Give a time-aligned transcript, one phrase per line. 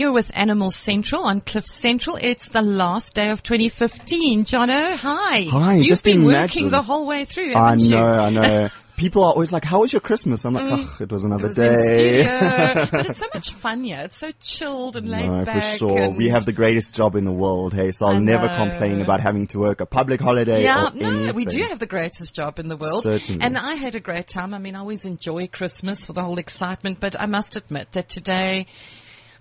[0.00, 2.16] You're with Animal Central on Cliff Central.
[2.18, 4.46] It's the last day of 2015.
[4.46, 5.42] Jono, hi.
[5.42, 6.40] Hi, You've just been imagine.
[6.40, 7.90] working the whole way through, I haven't you?
[7.90, 8.68] know, I know.
[8.96, 11.64] People are always like, "How was your Christmas?" I'm like, "Oh, it was another Mm.
[11.64, 14.00] It was day." but it's so much fun here.
[14.04, 15.62] It's so chilled and laid no, back.
[15.64, 16.08] for sure.
[16.10, 17.90] We have the greatest job in the world, hey.
[17.92, 18.56] So I'll I never know.
[18.56, 20.62] complain about having to work a public holiday.
[20.62, 23.02] Yeah, no, we do have the greatest job in the world.
[23.02, 23.42] Certainly.
[23.44, 24.54] And I had a great time.
[24.54, 28.08] I mean, I always enjoy Christmas for the whole excitement, but I must admit that
[28.08, 28.66] today,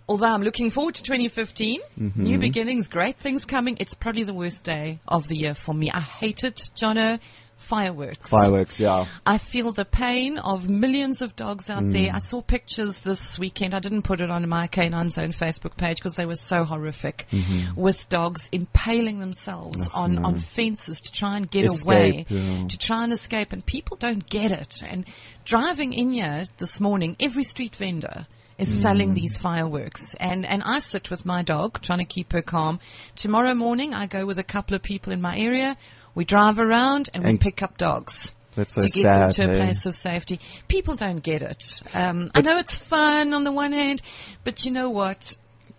[0.10, 2.23] although I'm looking forward to 2015, Mm-hmm.
[2.23, 5.90] new beginnings, great things coming, it's probably the worst day of the year for me.
[5.91, 7.20] I hate it, Jono.
[7.58, 8.30] Fireworks.
[8.30, 9.05] Fireworks, yeah.
[9.26, 11.91] I feel the pain of millions of dogs out Mm.
[11.91, 12.12] there.
[12.13, 13.73] I saw pictures this weekend.
[13.76, 17.27] I didn't put it on my Canine Zone Facebook page because they were so horrific
[17.32, 17.80] Mm-hmm.
[17.80, 22.66] with dogs impaling themselves on, on fences to try and get Escape, away, yeah.
[22.68, 23.52] to try and escape.
[23.52, 24.82] And people don't get it.
[24.82, 25.05] And
[25.44, 28.26] driving in here this morning, every street vendor
[28.59, 28.81] is Mm.
[28.81, 30.13] selling these fireworks.
[30.20, 32.80] And, and I sit with my dog trying to keep her calm.
[33.16, 35.77] Tomorrow morning, I go with a couple of people in my area.
[36.13, 39.48] We drive around and, we pick up dogs That's so to get them to a
[39.48, 39.55] hey.
[39.57, 40.40] place of safety.
[40.68, 41.82] People don't get it.
[41.93, 44.02] Um, I know it's fun on the one hand,
[44.43, 45.35] but you know what?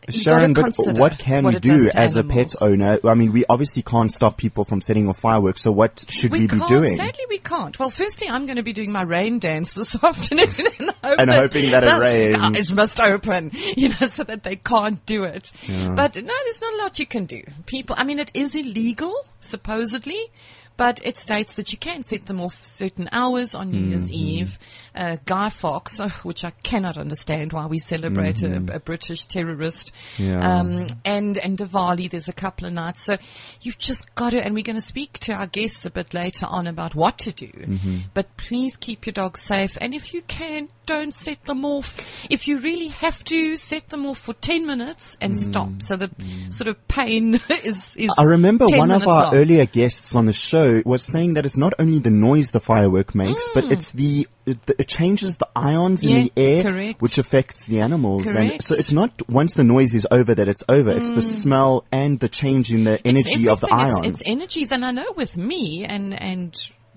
[0.09, 2.99] Sharon, but what can what we do as a pet owner?
[3.05, 5.63] I mean, we obviously can't stop people from setting off fireworks.
[5.63, 6.89] So what should we, We be doing?
[6.97, 7.79] Sadly, we can't.
[7.79, 10.49] Well, firstly, I'm going to be doing my rain dance this afternoon,
[11.03, 12.35] and, And hoping that it the rains.
[12.35, 15.53] skies must open, you know, so that they can't do it.
[15.69, 17.43] But no, there's not a lot you can do.
[17.67, 20.31] People, I mean, it is illegal, supposedly.
[20.81, 24.15] But it states that you can set them off certain hours on New Year's Mm-hmm.
[24.15, 24.59] Eve.
[24.95, 29.93] Uh, Guy Fawkes, which I cannot understand why we celebrate a, a British terrorist.
[30.17, 30.31] Mm-hmm.
[30.31, 30.39] Yeah.
[30.39, 33.03] Um, and, and Diwali, there's a couple of nights.
[33.03, 33.19] So
[33.61, 36.47] you've just got to, and we're going to speak to our guests a bit later
[36.49, 37.49] on about what to do.
[37.49, 37.97] Mm-hmm.
[38.15, 39.77] But please keep your dogs safe.
[39.83, 41.97] And if you can, don't set them off.
[42.29, 45.83] If you really have to, set them off for 10 minutes and stop.
[45.83, 46.11] So the
[46.51, 48.15] sort of pain is, is Mm.
[48.19, 49.35] I remember 10 one of our long.
[49.37, 53.15] earlier guests on the show was saying that it's not only the noise the firework
[53.15, 56.35] makes, but it's the it, it changes the ions in Mm.
[56.35, 57.01] The air, correct.
[57.03, 58.35] which affects the animals.
[58.35, 60.91] And so it's not once the noise is over that it's over.
[60.91, 63.01] It's the smell and the change in the Mm.
[63.05, 64.01] Energy of the ions.
[64.01, 64.73] It's, it's energies.
[64.73, 66.53] And I know with me and, and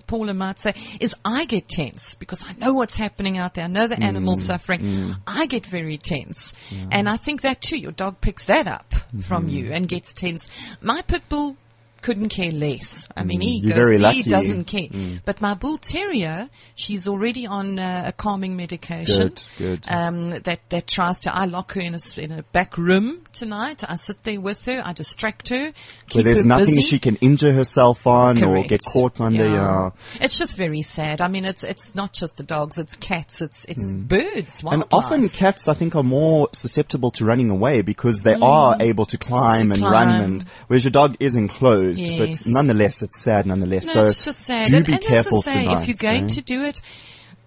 [0.06, 3.64] Paula might say is I get tense because I know what's happening out there.
[3.64, 4.04] I know the Mm.
[4.04, 5.16] animal's suffering.
[5.26, 6.52] I get very tense.
[6.90, 9.20] And I think that too, your dog picks that up Mm-hmm.
[9.20, 10.48] from you and gets tense.
[10.80, 11.56] My pit bull
[12.04, 13.08] couldn't care less.
[13.16, 13.64] I mean, he Mm.
[13.64, 14.22] You're goes, he.
[14.24, 14.30] Mm.
[14.30, 14.88] doesn't care.
[15.24, 19.28] But my bull terrier, she's already on uh, a calming medication.
[19.28, 19.86] Good, good.
[19.88, 23.84] Um, that, that tries to, I lock her in a, in a back room tonight.
[23.88, 24.82] I sit there with her.
[24.84, 25.72] I distract her.
[26.12, 26.82] Where there's her nothing busy.
[26.82, 29.48] she can injure herself on or get caught under.
[29.48, 29.90] Yeah.
[30.20, 31.22] It's just very sad.
[31.22, 32.76] I mean, it's it's not just the dogs.
[32.76, 33.40] It's cats.
[33.40, 34.60] It's it's birds.
[34.60, 34.72] Mm.
[34.74, 39.06] And often cats, I think, are more susceptible to running away because they are able
[39.06, 39.74] to climb Mm.
[39.76, 41.93] To and run, and whereas your dog is enclosed.
[41.98, 42.44] Yes.
[42.44, 43.86] But nonetheless, it's sad nonetheless.
[43.86, 44.70] no, so it's just sad.
[44.70, 45.82] do and, be and careful that's to say, tonight.
[45.82, 46.28] if you're going eh?
[46.28, 46.80] to do it,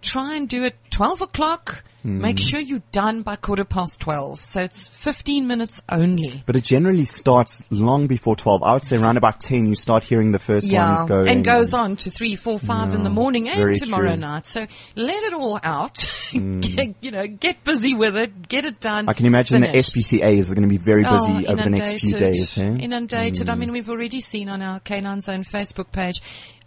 [0.01, 1.83] try and do it 12 o'clock.
[2.03, 2.21] Hmm.
[2.21, 4.41] Make sure you're done by quarter past 12.
[4.41, 6.43] So it's 15 minutes only.
[6.45, 8.63] But it generally starts long before 12.
[8.63, 11.23] I would say around about 10 you start hearing the first ones go.
[11.23, 14.13] and goes on to three, four, five in the morning and tomorrow true.
[14.15, 14.21] Hmm.
[14.21, 14.45] night.
[14.47, 16.09] So let it all out.
[16.31, 18.47] get, you know, get busy with it.
[18.47, 19.09] Get it done.
[19.09, 21.99] I can imagine the SPCA is going to be very busy Oh, over the next
[21.99, 22.57] few days.
[22.57, 22.77] Eh?
[22.79, 23.49] Inundated.
[23.49, 26.21] I mean, we've already seen on our Canine Zone Facebook page.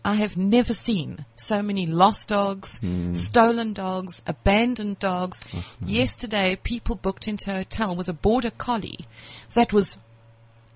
[0.05, 3.13] I have never seen so many lost dogs, Hmm.
[3.15, 5.45] stolen dogs, abandoned dogs.
[5.55, 9.07] Oh, Yesterday, people booked into a hotel with a border collie
[9.55, 9.99] that was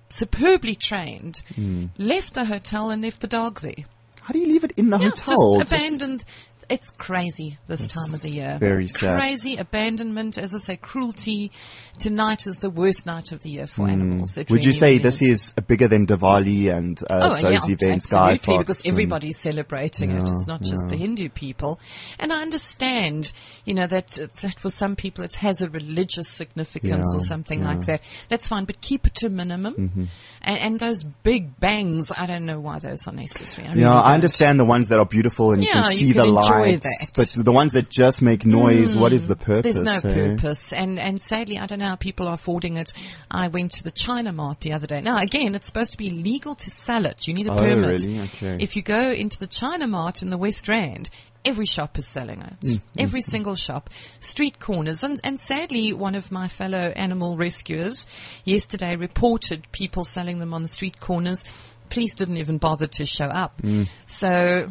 [0.09, 1.85] superbly trained, Hmm.
[1.97, 3.85] left the hotel and left the dog there.
[4.21, 5.59] How do you leave it in the hotel?
[5.59, 6.23] just abandoned.
[6.69, 8.57] It's crazy this time of the year.
[8.59, 9.19] very sad.
[9.19, 11.51] Crazy abandonment, as I say, cruelty.
[11.99, 14.37] Tonight is the worst night of the year for animals.
[14.37, 14.49] It.
[14.51, 18.11] Would you say really this is bigger than Diwali and uh, Oh, those yeah, events,
[18.13, 20.29] absolutely, because everybody's celebrating it.
[20.29, 21.79] It's not just the Hindu people.
[22.19, 23.31] And I understand,
[23.63, 24.07] you know, that,
[24.41, 27.67] that for some people it has a religious significance Yeah, or something yeah.
[27.67, 27.77] Mm-hmm.
[27.79, 28.01] like that.
[28.27, 30.09] That's fine, but keep it to a minimum.
[30.41, 33.67] And, and those big bangs, I don't know why those are necessary.
[33.67, 36.13] I really I understand the ones that are beautiful and you Yeah, can you see
[36.13, 39.75] can the enjoy lights, but the ones that just make noise, what is the purpose?
[39.75, 40.13] There's no eh?
[40.35, 42.93] purpose, and and sadly, I don't know how people are affording it.
[43.29, 45.01] I went to the China Mart the other day.
[45.01, 47.27] Now, again, it's supposed to be legal to sell it.
[47.27, 48.03] You need a Oh, permit.
[48.05, 48.21] really?
[48.21, 48.57] Okay.
[48.59, 51.09] If you go into the China Mart in the West Rand,
[51.43, 52.59] every shop is selling it.
[52.61, 58.07] Mm, Every single shop, street corners, and and sadly, one of my fellow animal rescuers
[58.43, 61.43] yesterday reported people selling them on the street corners.
[61.89, 63.61] Police didn't even bother to show up.
[63.61, 63.87] Mm.
[64.07, 64.67] So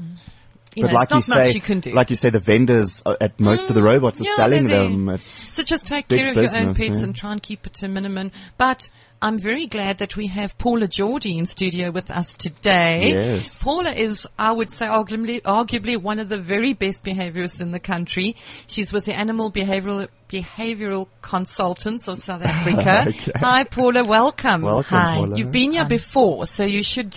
[0.75, 1.91] You but know, like it's not you much say, you can do.
[1.91, 5.09] like you say, the vendors at most of the mm, robots are Yeah, selling them.
[5.09, 7.05] It's So just take care of your own pets yeah.
[7.05, 8.33] and try and keep it to a minimum.
[8.59, 8.91] But
[9.23, 13.13] I'm very glad that we have Paula Geordie in studio with us today.
[13.15, 13.63] Yes.
[13.63, 17.81] Paula is, I would say, arguably, arguably one of the very best behaviorists in the
[17.81, 18.37] country.
[18.67, 23.05] She's with the Animal Behavioral Behavioral Consultants of South Africa.
[23.09, 23.33] Okay.
[23.37, 24.05] Hi, Paula.
[24.05, 24.63] Welcome.
[24.63, 25.17] Welcome, Hi.
[25.17, 25.39] Paula.
[25.39, 27.17] You've been here before, so you should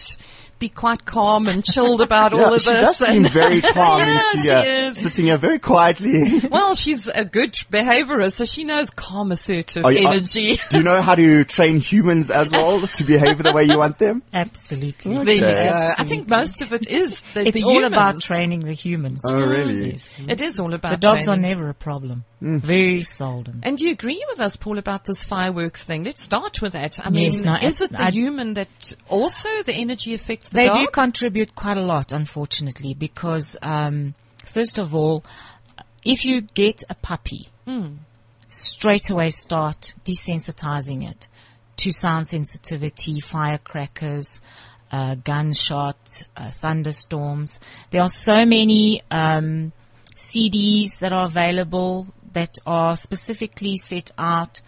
[0.59, 2.81] be quite calm and chilled about all yeah, of she this.
[2.81, 4.97] does seem very calm yeah, in she is.
[4.97, 6.41] sitting here very quietly.
[6.49, 10.59] Well, she's a good behaviorist, so she knows calm assertive Are you- are- energy.
[10.69, 13.97] Do you know how to train humans as well to behave the way you want
[13.99, 14.23] them?
[14.33, 15.23] Absolutely.
[15.25, 15.47] there you go.
[15.47, 15.91] Okay.
[15.99, 19.21] I think most of it is the, It's the all about training the humans.
[19.25, 19.91] Oh, really?
[19.91, 20.19] Yes.
[20.27, 21.45] It is all about The dogs training.
[21.45, 22.23] are never a problem.
[22.41, 22.59] Mm.
[22.59, 23.61] Very seldom.
[23.63, 26.03] And do you agree with us, Paul, about this fireworks thing?
[26.03, 26.99] Let's start with that.
[27.05, 30.55] I Yes, mean, no, is it the I- human that also the energy affects the
[30.55, 30.77] They dog?
[30.77, 34.15] do contribute quite a lot, unfortunately, because um,
[34.45, 35.23] first of all,
[36.03, 37.49] if you get a puppy,
[38.47, 41.27] straight away start desensitizing it
[41.77, 44.41] to sound sensitivity, firecrackers,
[44.91, 47.59] uh, gunshot, uh, thunderstorms.
[47.91, 49.73] There are so many um,
[50.15, 54.61] CDs that are available that are specifically set out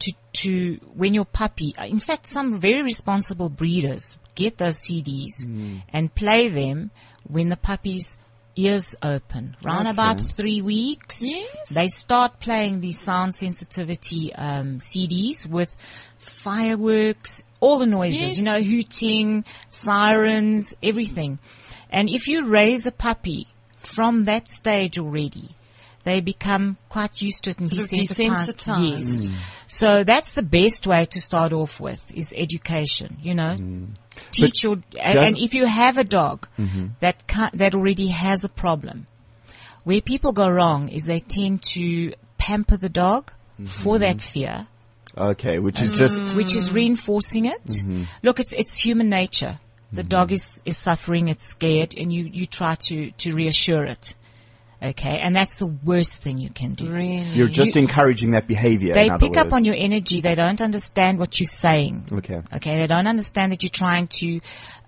[0.00, 6.14] to, to when your puppy, in fact, some very responsible breeders get those CDs and
[6.14, 6.90] play them
[7.28, 8.18] when the puppy's
[8.56, 9.56] ears open.
[9.64, 11.70] Round about three weeks, Yes.
[11.70, 15.74] they start playing these sound sensitivity um, CDs with
[16.18, 18.38] fireworks, all the noises, Yes.
[18.38, 21.38] you know, hooting, sirens, everything.
[21.90, 25.56] And if you raise a puppy from that stage already,
[26.04, 28.54] they become quite used to it and Sort desensitized.
[28.56, 29.30] desensitized.
[29.30, 29.40] Yes.
[29.66, 33.56] So that's the best way to start off with is education, you know.
[33.56, 33.88] Mm.
[34.30, 36.88] Teach your, and, and if you have a dog mm-hmm.
[37.00, 39.06] that ca that already has a problem,
[39.82, 43.32] where people go wrong is they tend to pamper the dog
[43.64, 44.32] for that mm-hmm.
[44.32, 44.66] fear,
[45.16, 45.96] Okay, which is mm.
[45.96, 47.64] just which is reinforcing it.
[47.64, 48.04] Mm-hmm.
[48.22, 49.58] Look, it's it's human nature.
[49.92, 54.16] The dog is is suffering, it's scared, and you you try to to reassure it.
[54.84, 56.90] Okay, and that's the worst thing you can do.
[56.90, 57.22] Really?
[57.30, 58.92] you're just encouraging that behavior.
[58.92, 60.20] They in other pick up on your energy.
[60.20, 62.08] They don't understand what you're saying.
[62.12, 62.42] Okay.
[62.54, 64.40] Okay, they don't understand that you're trying to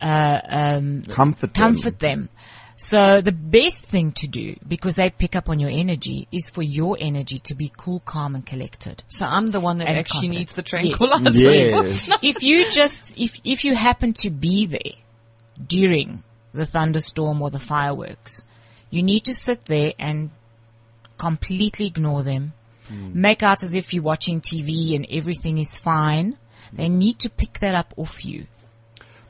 [0.03, 1.63] uh, um, Comfort them.
[1.63, 2.29] comfort them.
[2.79, 6.63] So the best thing to do, because they pick up on your energy, is for
[6.63, 9.03] your energy to be cool, calm, and collected.
[9.09, 10.39] So I'm the one that And actually confident.
[10.39, 10.99] needs the Yes.
[10.99, 11.87] tranquilizer.
[11.87, 12.19] Yes.
[12.23, 14.93] if you just if if you happen to be there
[15.67, 16.23] during
[16.53, 18.43] the thunderstorm or the fireworks,
[18.97, 20.31] you need to sit there and
[21.19, 22.53] completely ignore them.
[22.89, 26.39] Make out as if you're watching TV and everything is fine.
[26.73, 28.47] They need to pick that up off you.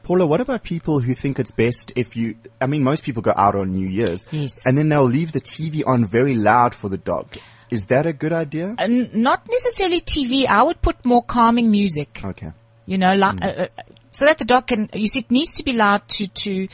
[0.02, 3.32] Paula, what about people who think it's best if you, I mean, most people go
[3.34, 4.26] out on New Year's.
[4.30, 4.66] Yes.
[4.66, 7.36] And then they'll leave the TV on very loud for the dog.
[7.70, 8.74] Is that a good idea?
[8.78, 10.46] And not necessarily TV.
[10.46, 12.20] I would put more calming music.
[12.24, 12.52] Okay.
[12.86, 13.66] you know, like, uh, uh,
[14.12, 16.68] so that the dog can, you see, it needs to be loud to, to,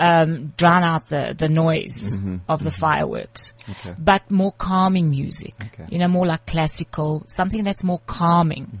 [0.00, 2.12] um, drown out the, the noise
[2.48, 3.52] of the fireworks.
[3.68, 3.94] Okay.
[3.98, 5.54] But more calming music.
[5.60, 5.84] Okay.
[5.90, 8.80] You know, more like classical, something that's more calming.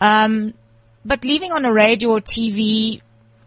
[0.00, 0.54] Um,
[1.04, 3.00] but leaving on a radio or TV,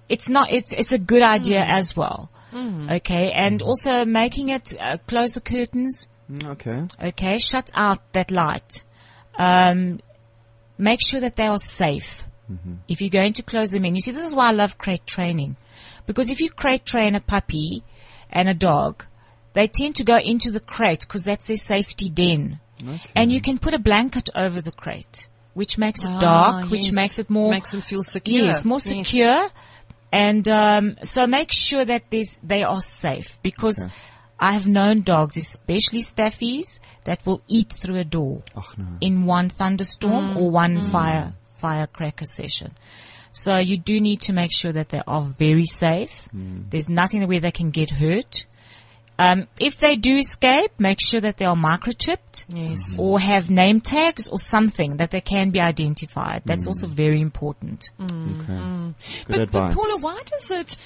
[0.10, 2.30] it's not, it's, it's a good idea as well.
[2.54, 3.32] Okay.
[3.32, 6.10] And also making it, uh, close the curtains.
[6.32, 7.08] Mm, Okay.
[7.10, 7.40] Okay.
[7.40, 8.84] Shut out that light.
[9.38, 10.00] Um,
[10.78, 12.26] make sure that they are safe.
[12.88, 15.08] If you're going to close them in, you see, this is why I love crate
[15.08, 15.56] training.
[16.06, 17.84] Because if you crate train a puppy
[18.30, 19.06] and a dog,
[19.54, 22.60] they tend to go into the crate because that's their safety den.
[23.16, 26.86] And you can put a blanket over the crate, which makes it Ah, dark, which
[26.88, 26.92] yes.
[26.94, 28.46] makes it more, Makes them feel secure.
[28.46, 29.08] yes, more Yes.
[29.08, 29.50] secure.
[30.12, 33.94] And, um, so make sure that there's, they are safe because Okay.
[34.40, 38.86] I have known dogs, especially staffies, that will eat through a door Oh, no.
[39.02, 42.76] in one thunderstorm or one fire firecracker session.
[43.36, 46.28] So you do need to make sure that they are very safe.
[46.32, 46.62] Hmm.
[46.70, 48.46] There's nothing where they can get hurt.
[49.20, 52.96] Um, if they do escape, make sure that they are microchipped Yes.
[52.96, 53.02] Hmm.
[53.02, 56.44] or have name tags or something that they can be identified.
[56.46, 56.70] That's hmm.
[56.70, 57.92] also very important.
[58.00, 58.54] Mm, okay.
[58.54, 58.94] Mm.
[59.28, 59.74] Good But, but.
[59.74, 60.78] Paula, why does it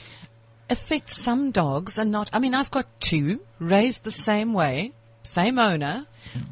[0.71, 2.31] affect some dogs and not?
[2.33, 6.07] I mean, I've got two raised the same way, same owner.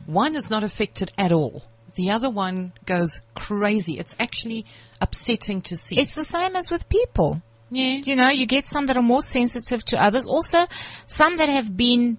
[0.06, 1.64] One is not affected at all.
[1.96, 3.98] The other one goes crazy.
[3.98, 4.66] It's actually
[5.02, 6.00] upsetting to see.
[6.00, 7.42] It's the same as with people.
[7.70, 7.96] yeah.
[8.04, 10.28] You know, you get some that are more sensitive to others.
[10.28, 10.66] Also,
[11.06, 12.18] some that have been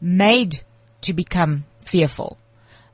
[0.00, 0.62] made
[1.02, 2.36] to become fearful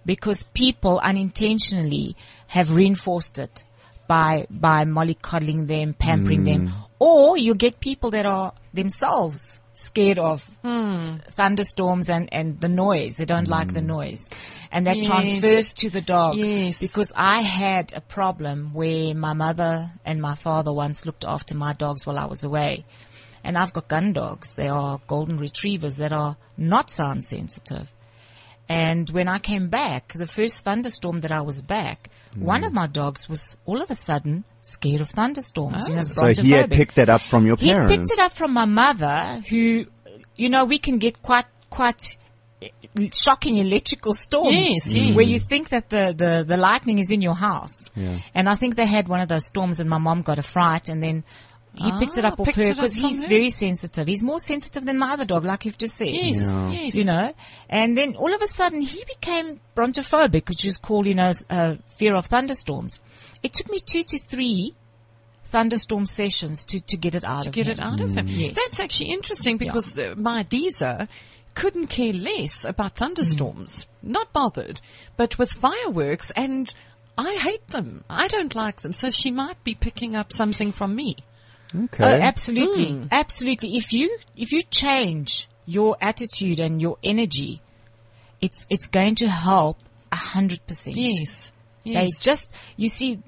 [0.06, 2.16] because people unintentionally
[2.48, 3.64] have reinforced it.
[4.08, 6.68] by, by mollycoddling them, pampering them.
[6.68, 6.72] Mm.
[6.98, 11.18] Or you get people that are themselves scared of hmm.
[11.30, 13.16] thunderstorms and, and the noise.
[13.16, 13.86] They don't like the hmm.
[13.86, 14.28] noise.
[14.72, 15.06] And that Yes.
[15.06, 16.34] transfers to the dog.
[16.34, 16.80] Yes.
[16.80, 21.72] Because I had a problem where my mother and my father once looked after my
[21.74, 22.84] dogs while I was away.
[23.44, 24.56] And I've got gun dogs.
[24.56, 27.92] They are golden retrievers that are not sound sensitive.
[28.68, 32.66] And when I came back, the first thunderstorm that I was back, one hmm.
[32.66, 35.88] of my dogs was all of a sudden scared of thunderstorms.
[35.88, 37.92] You know, So he had picked that up from your parents.
[37.92, 39.86] He picked it up from my mother, who,
[40.36, 42.16] you know, we can get quite, quite
[43.12, 44.56] shocking electrical storms.
[44.58, 45.14] Yes, yes.
[45.14, 47.90] Where you think that the, the, the lightning is in your house.
[47.94, 48.18] Yeah.
[48.34, 50.88] And I think they had one of those storms and my mom got a fright
[50.88, 51.24] and then
[51.74, 53.28] he picked it Ah, up off her because he's her.
[53.28, 54.08] very sensitive.
[54.08, 56.70] He's more sensitive than my other dog, like you've just said Yes, Yeah.
[56.72, 56.94] yes.
[56.96, 57.32] you know,
[57.68, 61.76] and then all of a sudden he became brontophobic, which is called, you know, uh,
[61.96, 63.00] fear of thunderstorms.
[63.42, 64.74] It took me two to three
[65.44, 67.72] thunderstorm sessions to, to get it out to of get him.
[67.72, 68.26] it out of him.
[68.28, 68.56] Yes.
[68.56, 71.08] That's actually interesting because uh, my Deezer
[71.54, 73.86] couldn't care less about thunderstorms.
[74.02, 74.80] Not bothered.
[75.16, 76.72] But with fireworks and
[77.16, 78.04] I hate them.
[78.08, 78.92] I don't like them.
[78.92, 81.16] So she might be picking up something from me.
[81.74, 82.04] Okay.
[82.04, 82.92] Oh, absolutely.
[82.92, 83.06] Hmm.
[83.10, 83.76] Absolutely.
[83.76, 87.60] If you, if you change your attitude and your energy,
[88.40, 89.78] it's, it's going to help
[90.12, 90.96] a hundred percent.
[90.96, 91.52] Yes.
[91.84, 93.22] They just, you see,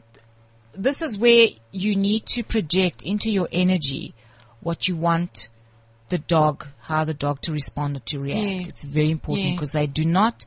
[0.74, 4.14] this is where you need to project into your energy
[4.60, 5.48] what you want
[6.10, 8.44] the dog, how the dog to respond or to react.
[8.46, 8.66] Yeah.
[8.68, 9.54] It's very important Yeah.
[9.54, 10.44] because they do not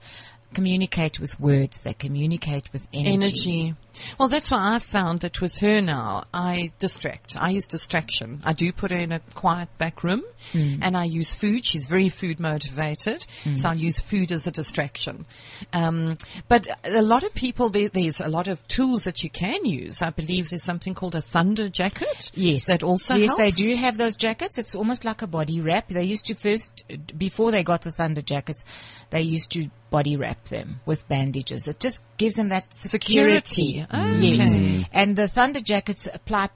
[0.53, 3.13] communicate with words, they communicate with energy.
[3.13, 3.74] energy.
[4.17, 7.36] Well, that's why I've found that with her now, I distract.
[7.39, 8.41] I use distraction.
[8.43, 11.63] I do put her in a quiet back room and I use food.
[11.65, 13.25] She's very food motivated.
[13.55, 15.25] So I'll use food as a distraction.
[15.74, 16.15] Um,
[16.48, 20.01] but a lot of people, there, there's a lot of tools that you can use.
[20.01, 22.31] I believe there's something called a thunder jacket.
[22.33, 22.65] Yes.
[22.65, 23.55] That also Yes, helps.
[23.57, 24.57] they do have those jackets.
[24.57, 25.88] It's almost like a body wrap.
[25.89, 26.83] They used to first,
[27.17, 28.63] before they got the thunder jackets,
[29.12, 31.67] they used to body wrap them with bandages.
[31.67, 33.85] It just gives them that security.
[33.85, 33.85] Security.
[33.93, 34.35] Okay.
[34.38, 34.88] Yes.
[34.91, 36.50] And the thunder jackets apply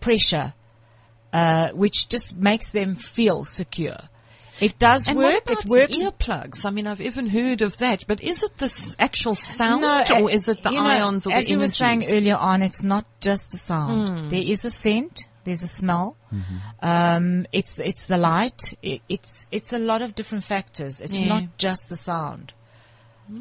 [0.00, 0.52] pressure,
[1.32, 3.96] uh, which just makes them feel secure.
[4.60, 5.32] It does And work.
[5.32, 5.98] what about it works.
[5.98, 6.64] earplugs?
[6.64, 10.30] I mean, I've even heard of that, but is it the actual sound uh, or
[10.30, 12.84] is it the you know, ions or as the you were saying earlier on, it's
[12.84, 14.08] not just the sound.
[14.08, 14.28] Hmm.
[14.28, 15.26] There is a scent.
[15.44, 16.16] There's a smell.
[16.80, 18.62] Um, it's it's the light.
[18.82, 21.00] It, it's it's a lot of different factors.
[21.00, 21.28] It's Yeah.
[21.28, 22.52] not just the sound.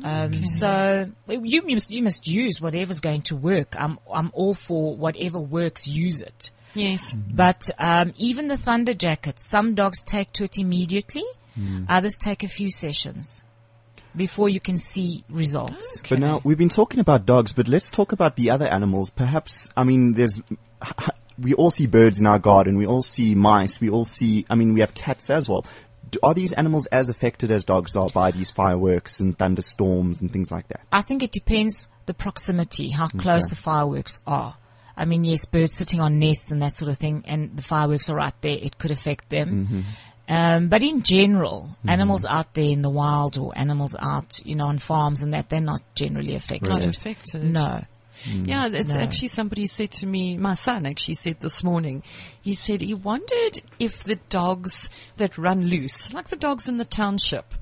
[0.03, 3.75] Um, so you must you must use whatever's going to work.
[3.77, 5.87] I'm I'm all for whatever works.
[5.87, 6.51] Use it.
[6.73, 7.13] Yes.
[7.13, 11.23] But um, even the thunder jacket, some dogs take to it immediately.
[11.87, 13.43] Others take a few sessions
[14.15, 16.01] before you can see results.
[16.07, 19.09] But now we've been talking about dogs, but let's talk about the other animals.
[19.09, 20.41] Perhaps, I mean, there's,
[21.39, 22.77] we all see birds in our garden.
[22.77, 23.79] We all see mice.
[23.79, 25.65] We all see, I mean, we have cats as well.
[26.13, 30.31] Do, are these animals as affected as dogs are by these fireworks and thunderstorms and
[30.31, 30.81] things like that?
[30.91, 34.55] I think it depends the proximity, how close the fireworks are.
[34.95, 38.09] I mean, yes, birds sitting on nests and that sort of thing, and the fireworks
[38.11, 38.57] are right there.
[38.61, 39.85] It could affect them.
[40.29, 44.67] Um, but in general, animals out there in the wild or animals out, you know,
[44.67, 46.69] on farms and that, they're not generally affected.
[46.69, 47.43] Not affected.
[47.43, 47.83] No.
[48.25, 48.99] Yeah, it's No.
[49.01, 52.03] actually somebody said to me, my son actually said this morning,
[52.41, 56.85] he said he wondered if the dogs that run loose, like the dogs in the
[56.85, 57.53] township,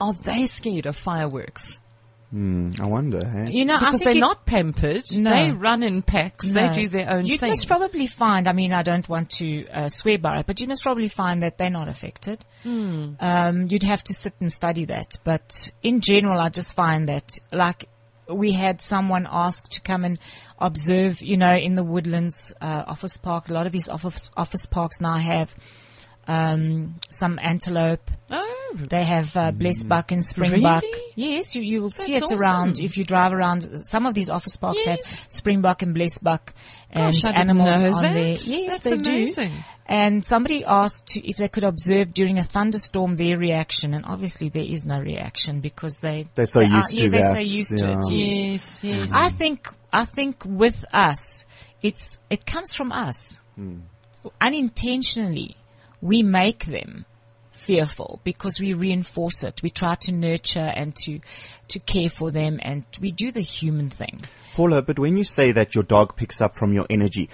[0.00, 1.78] are they scared of fireworks?
[2.30, 3.50] Hmm, I wonder, hey?
[3.50, 5.04] You know, Because they're it- not pampered.
[5.10, 5.30] No.
[5.34, 6.48] They run in packs.
[6.48, 6.68] No.
[6.68, 7.50] They do their own you thing.
[7.50, 10.68] must probably find, I mean, I don't want to uh, swear by it, but you
[10.68, 12.38] must probably find that they're not affected.
[12.62, 13.14] Hmm.
[13.18, 15.16] Um, you'd have to sit and study that.
[15.24, 17.88] But in general, I just find that, like,
[18.32, 20.18] we had someone ask to come and
[20.58, 23.48] observe, you know, in the woodlands, uh, office park.
[23.48, 25.54] A lot of these office, office parks now have,
[26.28, 28.10] um, some antelope.
[28.30, 30.82] oh, They have uh, blesbuck and springbuck.
[30.82, 31.02] Really?
[31.16, 33.84] Yes, you you will see That's it around if you drive around.
[33.84, 35.10] Some of these office parks Yes.
[35.18, 36.52] have springbuck and blesbuck
[36.90, 38.12] and Gosh, animals on that.
[38.14, 38.36] there.
[38.36, 39.48] Yes, That's they amazing.
[39.48, 39.54] do.
[39.92, 44.48] And somebody asked to, if they could observe during a thunderstorm their reaction, and obviously
[44.48, 47.40] there is no reaction because they They're so they used are- to yeah, They're so
[47.40, 48.10] used to it.
[48.12, 48.48] Yes.
[48.48, 49.12] yes, yes.
[49.12, 51.44] I think I think with us,
[51.82, 53.42] it's it comes from us.
[53.56, 53.78] Hmm.
[54.40, 55.56] Unintentionally,
[56.00, 57.04] we make them
[57.52, 59.60] fearful because we reinforce it.
[59.62, 61.20] We try to nurture and to
[61.68, 64.20] to care for them, and we do the human thing.
[64.54, 67.28] Paula, but when you say that your dog picks up from your energy,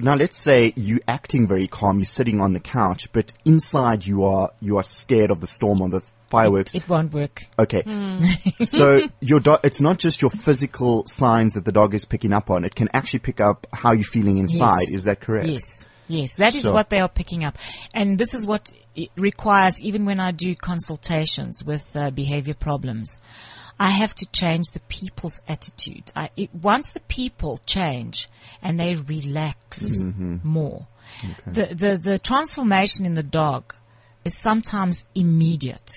[0.00, 4.24] now let's say you're acting very calm, you're sitting on the couch, but inside you
[4.24, 6.74] are you are scared of the storm or the fireworks.
[6.74, 7.44] It won't work.
[7.58, 7.82] Okay.
[7.82, 8.24] Hmm.
[8.62, 12.50] so your dog, it's not just your physical signs that the dog is picking up
[12.50, 12.64] on.
[12.64, 14.82] It can actually pick up how you're feeling inside.
[14.82, 14.94] Yes.
[14.94, 15.48] Is that correct?
[15.48, 15.86] Yes.
[16.10, 16.72] Yes, that is Sure.
[16.72, 17.56] what they are picking up.
[17.94, 23.18] And this is what it requires even when I do consultations with uh, behavior problems.
[23.78, 26.10] I have to change the people's attitude.
[26.14, 28.28] I, it, once the people change
[28.60, 30.02] and they relax
[30.42, 30.86] more,
[31.46, 33.74] the, the, the transformation in the dog
[34.24, 35.92] is sometimes immediate.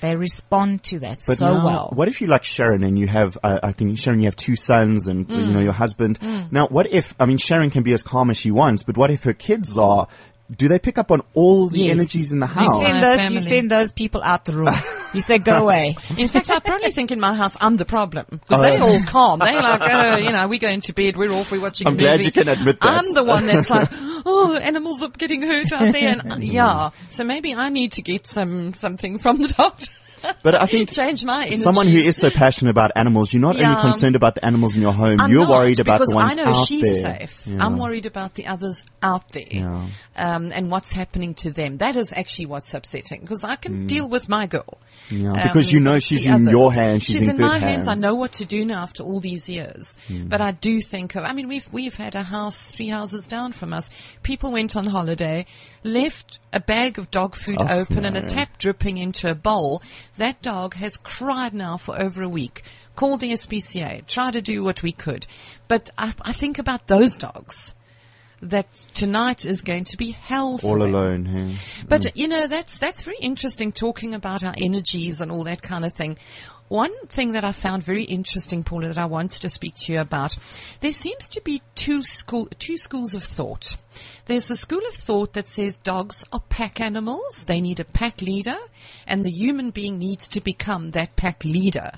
[0.00, 1.92] They respond to that But so now, well.
[1.94, 4.56] what if you like Sharon and you have, uh, I think Sharon, you have two
[4.56, 6.18] sons and you know your husband.
[6.50, 7.14] Now, what if?
[7.18, 9.76] I mean, Sharon can be as calm as she wants, but what if her kids
[9.78, 10.08] are?
[10.54, 11.90] Do they pick up on all the Yes.
[11.98, 12.78] energies in the You house?
[12.78, 13.34] send My those, family.
[13.34, 14.68] you send those people out the room.
[15.14, 15.96] You say, go away.
[16.18, 18.88] In fact, I probably think in my house I'm the problem because they're oh.
[18.88, 19.38] all calm.
[19.38, 21.86] They're like, oh, you know, we go into bed, we're off, we're watching.
[21.86, 22.24] I'm a glad movie.
[22.26, 22.92] you can admit that.
[22.92, 26.90] I'm the one that's like, oh, animals are getting hurt out there, and yeah.
[27.08, 29.90] So maybe I need to get some something from the doctor.
[30.42, 31.56] But I think change my energy.
[31.56, 34.82] someone who is so passionate about animals, you're not only concerned about the animals in
[34.82, 37.18] your home, I'm you're not, worried about the ones I know out she's there.
[37.20, 37.42] safe.
[37.46, 37.64] Yeah.
[37.64, 39.44] I'm worried about the others out there.
[39.50, 39.88] Yeah.
[40.16, 41.78] Um, and what's happening to them.
[41.78, 44.78] That is actually what's upsetting because I can deal with my girl.
[45.10, 45.22] Mm.
[45.22, 47.88] Yeah, Um, because you know she's in your hands, she's in good my hands.
[47.88, 49.96] I know what to do now after all these years.
[50.08, 50.28] Mm.
[50.28, 53.52] But I do think of, I mean, we've, we've had a house three houses down
[53.52, 53.90] from us.
[54.22, 55.46] People went on holiday,
[55.84, 59.82] left a bag of dog food Oh, open and a tap dripping into a bowl.
[60.18, 62.62] That dog has cried now for over a week.
[62.94, 65.26] Called the SPCA, tried to do what we could.
[65.68, 67.72] But I, I think about those dogs
[68.42, 70.94] that tonight is going to be hell for all them.
[70.94, 71.26] alone.
[71.26, 71.58] yeah.
[71.88, 72.12] But mm.
[72.14, 75.92] you know, that's that's very interesting talking about our energies and all that kind of
[75.92, 76.18] thing.
[76.68, 80.00] One thing that I found very interesting, Paula, that I wanted to speak to you
[80.00, 80.36] about,
[80.80, 83.76] there seems to be two school two schools of thought.
[84.26, 88.20] There's the school of thought that says dogs are pack animals, they need a pack
[88.20, 88.58] leader,
[89.06, 91.92] and the human being needs to become that pack leader.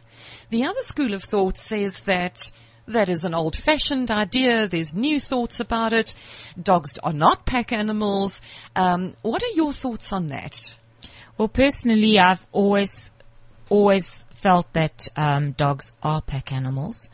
[0.50, 2.52] The other school of thought says that
[2.86, 4.66] that is an old fashioned idea.
[4.66, 6.14] There's new thoughts about it.
[6.60, 8.40] Dogs are not pack animals.
[8.76, 10.74] Um, what are your thoughts on that?
[11.38, 13.10] Well, personally, I've always,
[13.70, 17.08] always felt that um, dogs are pack animals.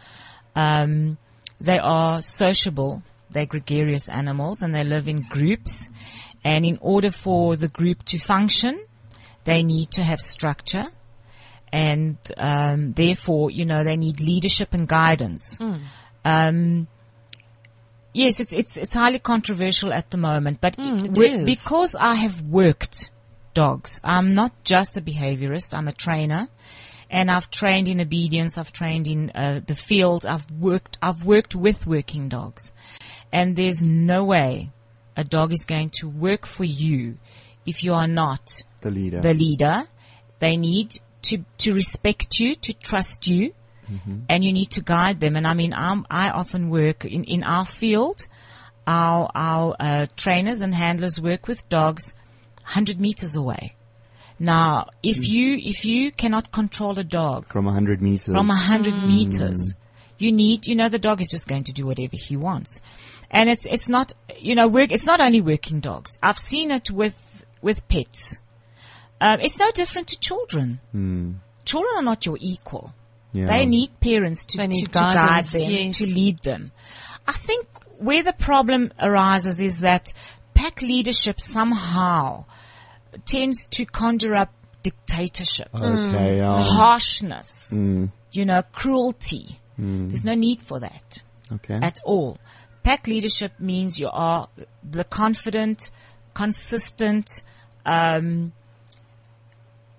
[0.56, 1.18] Um,
[1.60, 3.02] they are sociable.
[3.30, 5.90] They're gregarious animals, and they live in groups.
[6.44, 8.84] And in order for the group to function,
[9.44, 10.86] they need to have structure,
[11.72, 15.58] and um, therefore, you know, they need leadership and guidance.
[16.24, 16.88] Um,
[18.12, 22.42] yes, it's it's it's highly controversial at the moment, but Mm, it because I have
[22.42, 23.10] worked
[23.56, 25.74] dogs, I'm not just a behaviorist.
[25.76, 26.48] I'm a trainer,
[27.10, 28.58] and I've trained in obedience.
[28.58, 30.26] I've trained in uh, the field.
[30.26, 30.98] I've worked.
[31.02, 32.72] I've worked with working dogs,
[33.32, 34.70] and there's no way
[35.16, 37.16] a dog is going to work for you
[37.64, 38.44] if you are not
[38.82, 39.20] The leader.
[39.20, 39.82] the leader.
[40.38, 40.88] They need
[41.28, 43.54] to, to respect you, to trust you,
[44.28, 45.36] and you need to guide them.
[45.36, 48.18] And I mean, I'm, I often work in, in our field.
[48.86, 52.12] Our, our, uh, trainers and handlers work with dogs
[52.62, 53.76] 100 meters away.
[54.38, 55.28] Now, if mm.
[55.28, 58.26] you, if you cannot control a dog from 100 meters.
[58.26, 59.06] from a hundred mm.
[59.06, 59.74] meters.
[60.18, 62.80] You need, you know, the dog is just going to do whatever he wants.
[63.30, 66.18] And it's, it's not, you know, work, it's not only working dogs.
[66.22, 68.40] I've seen it with, with pets.
[69.20, 70.80] Um, it's no different to children.
[70.94, 71.34] Mm.
[71.66, 72.94] Children are not your equal.
[73.32, 73.46] yeah.
[73.46, 75.98] They need parents to, need to, to guide them, yes.
[75.98, 76.72] to lead them.
[77.26, 77.66] I think
[77.98, 80.12] where the problem arises is that
[80.66, 82.44] pack leadership somehow
[83.24, 84.52] tends to conjure up
[84.82, 86.60] dictatorship Okay, yeah.
[86.62, 89.58] harshness, Mm, you know, cruelty.
[89.76, 90.08] Hmm.
[90.08, 91.78] There's no need for that okay.
[91.80, 92.38] at all.
[92.82, 94.48] Pack leadership means you are
[94.82, 95.90] the confident,
[96.34, 97.42] consistent,
[97.84, 98.52] um,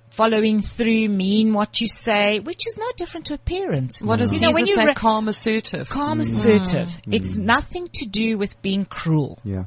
[0.09, 3.99] following through, mean what you say, which is no different to a parent.
[3.99, 4.85] What does you know, when you say?
[4.85, 5.87] re- calm, assertive.
[5.89, 6.21] calm, hmm.
[6.21, 6.89] assertive.
[7.09, 9.39] It's nothing to do with being cruel.
[9.45, 9.65] yeah.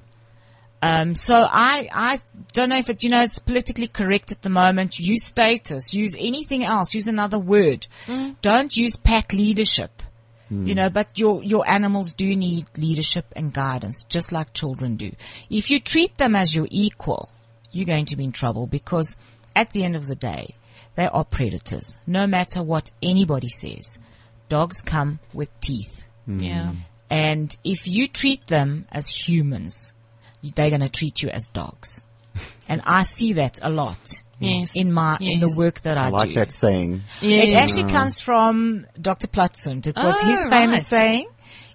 [0.83, 2.21] Um, so I, I
[2.53, 4.99] don't know if it, you know, it's politically correct at the moment.
[4.99, 7.87] Use status, use anything else, use another word.
[8.07, 8.37] Mm.
[8.41, 10.03] Don't use pack leadership.
[10.49, 10.67] Hmm.
[10.67, 15.13] You know, but your, your animals do need leadership and guidance, just like children do.
[15.49, 17.31] If you treat them as your equal,
[17.71, 19.17] you're going to be in trouble because
[19.55, 20.57] at the end of the day,
[20.97, 21.97] they are predators.
[22.07, 24.01] No matter what anybody says,
[24.49, 26.05] dogs come with teeth.
[26.25, 26.41] Hmm.
[26.41, 26.73] Yeah.
[27.09, 29.95] And if you treat them as humans,
[30.43, 32.03] they're going to treat you as dogs.
[32.69, 34.77] And I see that a lot Yes.
[34.77, 36.15] in my, in the work that I, do.
[36.15, 36.35] I like do.
[36.37, 37.03] that saying.
[37.21, 39.27] It actually comes from Dr.
[39.27, 39.87] Platzund.
[39.89, 40.87] It was Oh, his famous right.
[40.87, 41.27] saying.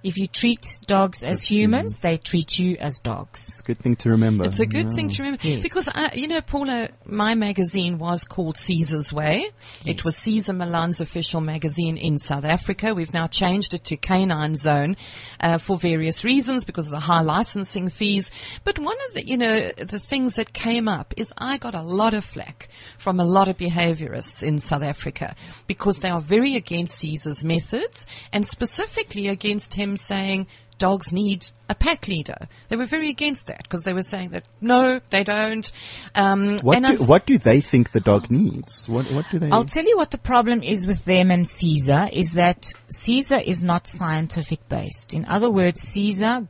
[0.06, 3.50] If you treat dogs as humans, they treat you as dogs.
[3.50, 4.46] It's a good thing to remember.
[4.46, 5.64] It's a good thing to remember Yes.
[5.64, 9.50] because I, you know, Paula, my magazine was called Cesar's Way.
[9.84, 12.94] It was Cesar Millan's official magazine in South Africa.
[12.94, 14.96] We've now changed it to Canine Zone
[15.40, 18.30] uh, for various reasons because of the high licensing fees.
[18.64, 21.82] But one of the, you know, the things that came up is I got a
[21.82, 26.56] lot of flack from a lot of behaviorists in South Africa because they are very
[26.56, 32.48] against Cesar's methods and specifically against him saying dogs need a pack leader.
[32.70, 35.70] They were very against that because they were saying that no, they don't.
[36.14, 38.88] Um, What do, what do they think the dog needs?
[38.88, 39.50] What what do they?
[39.50, 43.64] I'll tell you what the problem is with them and Cesar is that Cesar is
[43.64, 45.14] not scientific based.
[45.14, 46.48] In other words, Cesar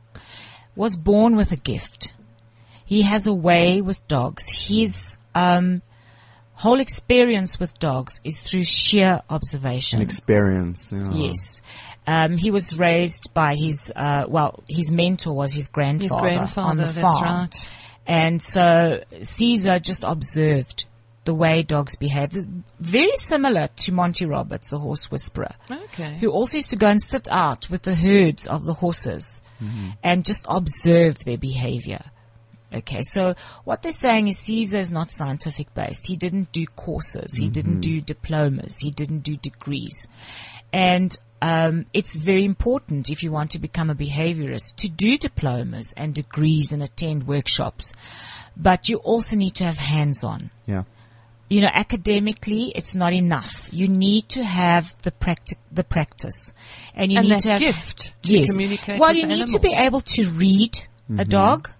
[0.74, 2.12] was born with a gift.
[2.84, 4.48] He has a way with dogs.
[4.48, 5.82] His um,
[6.52, 10.00] whole experience with dogs is through sheer observation.
[10.00, 10.92] experience.
[10.92, 11.10] yeah.
[11.12, 11.62] Yes.
[12.06, 16.76] Um, he was raised by his, uh, well, his mentor was his grandfather, grandfather, on
[16.76, 17.24] the that's farm.
[17.24, 17.68] right.
[18.06, 20.84] And so Cesar just observed
[21.24, 22.30] the way dogs behave.
[22.78, 26.16] Very similar to Monty Roberts, the horse whisperer, Okay.
[26.18, 29.42] who also used to go and sit out with the herds of the horses
[30.04, 32.04] and just observe their behavior.
[32.72, 36.06] Okay, so what they're saying is Cesar is not scientific based.
[36.06, 37.34] He didn't do courses.
[37.36, 38.78] He didn't do diplomas.
[38.78, 40.06] He didn't do degrees.
[40.72, 45.92] And um, it's very important if you want to become a behaviorist to do diplomas
[45.96, 47.92] and degrees and attend workshops.
[48.56, 50.84] But you also need to have hands on Yeah.
[51.48, 53.68] you know, academically, it's not enough.
[53.70, 56.52] You need to have the practic, the practice,
[56.94, 58.50] and you And need to have gift to yes.
[58.50, 60.78] communicate Well, with you need to be able to read
[61.18, 61.70] a dog,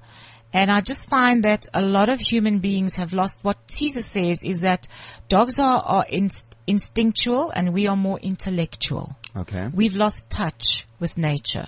[0.52, 3.40] and I just find that a lot of human beings have lost.
[3.42, 4.86] What Cesar says is that
[5.28, 9.16] dogs are are inst- instinctual, and we are more intellectual.
[9.36, 9.68] Okay.
[9.72, 11.66] We've lost touch with nature.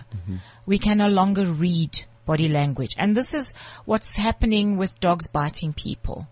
[0.66, 2.94] We can no longer read body language.
[2.98, 3.54] And this is
[3.87, 6.28] what's happening with dogs biting people.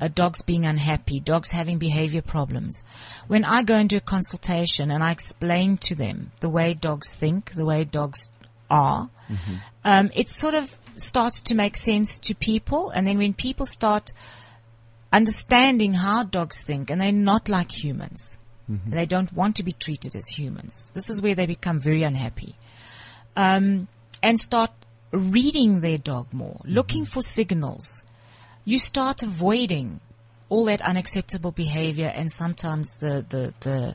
[0.00, 2.84] Uh, dogs being unhappy, dogs having behavior problems.
[3.26, 7.52] When I go do a consultation and I explain to them the way dogs think,
[7.52, 8.30] the way dogs
[8.70, 9.10] are,
[9.84, 12.90] um, it sort of starts to make sense to people.
[12.90, 14.12] And then when people start
[15.12, 18.38] understanding how dogs think and they're not like humans.
[18.68, 20.90] They don't want to be treated as humans.
[20.94, 22.56] This is where they become very unhappy.
[23.36, 23.88] Um,
[24.22, 24.70] and start
[25.10, 28.04] reading their dog more, looking for signals.
[28.64, 30.00] You start avoiding
[30.48, 33.94] all that unacceptable behavior and sometimes the, the, the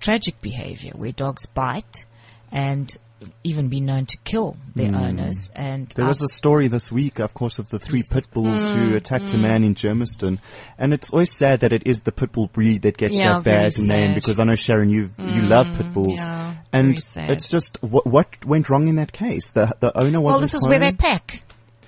[0.00, 2.06] tragic behavior where dogs bite
[2.50, 2.96] and
[3.42, 4.96] even be known to kill their hmm.
[4.96, 5.50] owners.
[5.54, 8.90] And There was a story this week, of course, of the three pit bulls who
[8.90, 8.96] hmm.
[8.96, 9.42] attacked a hmm.
[9.42, 10.38] man in Germiston,
[10.78, 13.44] and it's always sad that it is the pit bull breed that gets Yeah, that
[13.44, 17.82] bad name because I know Sharon, you you love pit bulls, yeah, and it's just
[17.82, 19.50] what what went wrong in that case.
[19.50, 20.24] The the owner wasn't.
[20.24, 21.42] well, this is where they pack.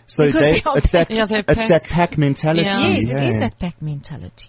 [0.06, 1.90] So they, they it's that Yeah, it's that pack.
[1.90, 2.62] pack mentality.
[2.62, 4.48] Yes, it is that pack mentality.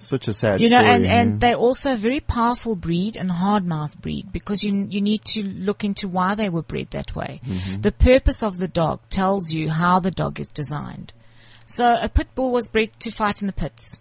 [0.00, 0.90] Such a sad You know, story.
[0.94, 5.00] and, and they're also a very powerful breed and hard mouth breed because you, you
[5.00, 7.40] need to look into why they were bred that way.
[7.46, 7.82] Mm-hmm.
[7.82, 11.12] The purpose of the dog tells you how the dog is designed.
[11.66, 14.00] So a pit bull was bred to fight in the pits.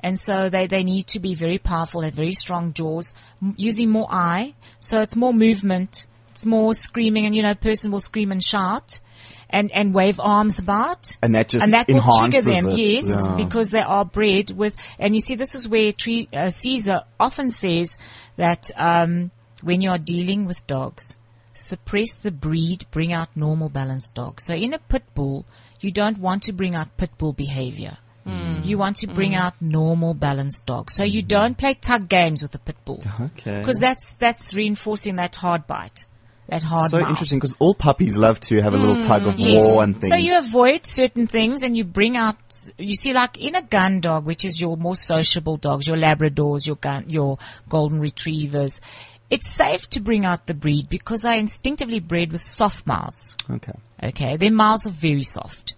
[0.00, 3.90] And so they, they need to be very powerful, have very strong jaws, m- using
[3.90, 4.54] more eye.
[4.78, 6.06] So it's more movement.
[6.30, 9.00] It's more screaming and, you know, a person will scream and shout
[9.48, 12.78] and, and wave arms about And that just and that will trigger them, it.
[12.78, 13.36] yes, Yeah.
[13.36, 14.76] because they are bred with.
[14.98, 17.96] And you see, this is where tre- uh, Cesar often says
[18.36, 19.30] that um,
[19.62, 21.16] when you are dealing with dogs,
[21.54, 24.44] suppress the breed, bring out normal balanced dogs.
[24.44, 25.46] So in a pit bull,
[25.80, 27.98] you don't want to bring out pit bull behavior.
[28.64, 30.94] You want to bring out normal balanced dogs.
[30.94, 33.60] So you don't play tug games with a pit bull okay.
[33.60, 36.06] because that's that's reinforcing that hard bite,
[36.48, 36.90] that hard.
[36.90, 37.08] so mouth.
[37.08, 39.64] interesting because all puppies love to have a little tug of mm, Yes.
[39.64, 40.08] war and things.
[40.12, 42.36] So you avoid certain things and you bring out,
[42.78, 46.66] you see like in a gun dog, which is your more sociable dogs, your Labradors,
[46.66, 48.80] your gun, your Golden Retrievers,
[49.28, 53.36] it's safe to bring out the breed because they are instinctively bred with soft mouths.
[53.50, 53.72] okay.
[54.02, 54.36] Okay.
[54.36, 55.74] Their mouths are very soft.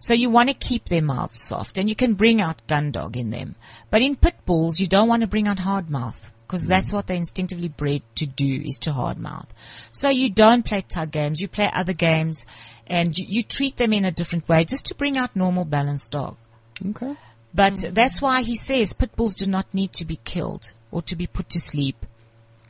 [0.00, 3.16] So you want to keep their mouths soft and you can bring out gun dog
[3.16, 3.54] in them.
[3.90, 6.68] But in pit bulls, you don't want to bring out hard mouth because hmm.
[6.68, 9.46] that's what they're instinctively bred to do is to hard mouth.
[9.92, 12.44] So you don't play tug games, you play other games
[12.88, 16.10] and you, you treat them in a different way just to bring out normal balanced
[16.10, 16.36] dog.
[16.84, 17.14] Okay.
[17.54, 17.94] But mm-hmm.
[17.94, 21.28] that's why he says pit bulls do not need to be killed or to be
[21.28, 22.04] put to sleep.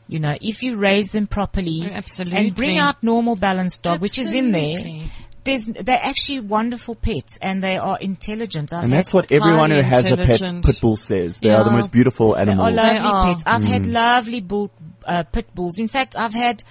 [0.08, 2.38] You know, if you raise them properly Oh, absolutely.
[2.38, 5.12] and bring out normal balanced dog, which is in there, Absolutely.
[5.44, 8.72] There's they're actually wonderful pets and they are intelligent.
[8.72, 11.38] I've And that's what everyone who has a pet pit bull says.
[11.40, 12.74] They are the most beautiful they are animals.
[12.74, 13.26] lovely They are.
[13.32, 13.44] pets.
[13.46, 14.70] I've had lovely bull,
[15.04, 15.78] uh, pit bulls.
[15.78, 16.62] In fact, I've had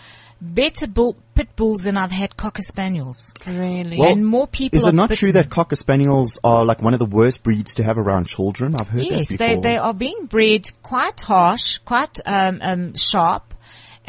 [0.41, 3.34] better bull, pit bulls than I've had cocker spaniels.
[3.45, 3.97] Really?
[3.97, 6.99] Well, and more people Is it not true that cocker spaniels are like one of
[6.99, 8.75] the worst breeds to have around children?
[8.75, 9.62] I've heard Yes, that they, before.
[9.63, 13.53] they are being bred quite harsh, quite um, um, sharp,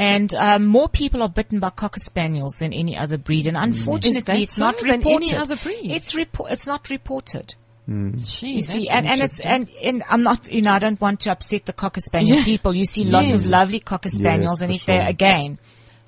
[0.00, 3.46] and um, more people are bitten by cocker spaniels than any other breed.
[3.46, 3.62] And mm.
[3.64, 4.62] unfortunately, it's so?
[4.62, 5.28] not Than reported.
[5.28, 5.90] any other breed?
[5.90, 6.52] It's report.
[6.52, 7.54] It's not reported.
[7.86, 8.24] Mm.
[8.26, 11.20] Gee, You see, and, and it's and, and I'm not, you know, I don't want
[11.20, 12.44] to upset the cocker spaniel Yeah.
[12.44, 12.74] people.
[12.74, 13.44] You see lots Yes.
[13.44, 15.58] of lovely cocker spaniels, Yes, and for if they're again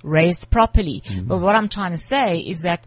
[0.02, 1.02] raised properly.
[1.04, 1.28] Mm.
[1.28, 2.86] But what I'm trying to say is that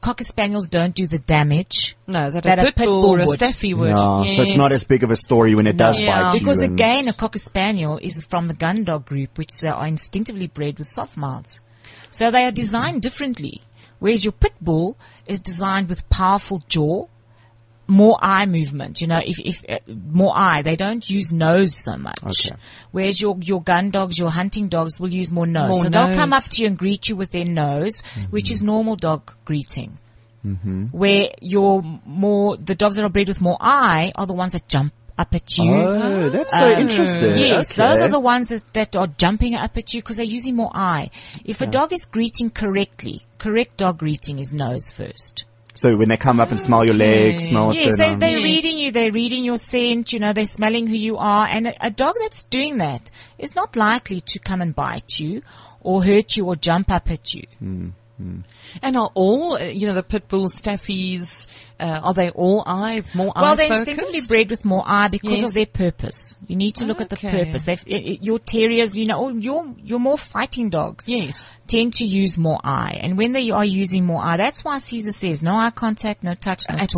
[0.00, 3.10] cocker spaniels don't do the damage no, that, that a a pit pit bull bull
[3.16, 3.34] or a would.
[3.38, 3.88] staffy would.
[3.90, 6.30] Yeah, so it's not as big of a story when it does Yeah.
[6.30, 6.40] bite you.
[6.40, 10.46] because again, a cocker spaniel is from the gun dog group, which uh, are instinctively
[10.46, 11.60] bred with soft mouths.
[12.10, 13.62] So they are designed differently.
[13.98, 17.06] Whereas your pit bull is designed with powerful jaw,
[17.88, 19.00] more eye movement.
[19.00, 19.76] You know, if if uh,
[20.12, 22.18] more eye, they don't use nose so much.
[22.22, 22.56] Okay.
[22.92, 25.74] Whereas your your gun dogs, your hunting dogs will use more nose.
[25.74, 28.54] More so they'll come up to you and greet you with their nose, which Mm-hmm.
[28.54, 29.98] is normal dog greeting.
[30.92, 34.68] Where your more the dogs that are bred with more eye are the ones that
[34.68, 35.74] jump up at you.
[35.74, 37.36] Oh, that's so Um, interesting.
[37.36, 37.88] Yes, Okay.
[37.88, 40.70] those are the ones that, that are jumping up at you because they're using more
[40.72, 41.10] eye.
[41.44, 45.46] If a dog is greeting correctly, correct dog greeting is nose first.
[45.76, 47.50] So when they come up and smell your legs, Okay.
[47.50, 48.18] smell what's yes, going they, on.
[48.18, 48.44] they're Yes.
[48.44, 51.46] reading you, they're reading your scent, you know, they're smelling who you are.
[51.46, 55.42] And a, a dog that's doing that is not likely to come and bite you
[55.80, 57.44] or hurt you or jump up at you.
[57.58, 57.88] Hmm.
[58.18, 61.46] And are all, uh, you know, the pit bulls, staffies,
[61.78, 63.88] uh, are they all eye, more eye Well, they're focused?
[63.90, 65.48] instinctively bred with more eye because Yes.
[65.48, 66.38] of their purpose.
[66.46, 67.64] You need to look at the purpose.
[67.64, 71.08] They've, your terriers, you know, oh, your, your more fighting dogs.
[71.08, 71.50] Yes.
[71.66, 72.98] tend to use more eye.
[73.02, 76.34] And when they are using more eye, that's why Cesar says no eye contact, no
[76.34, 76.88] touch, no talk.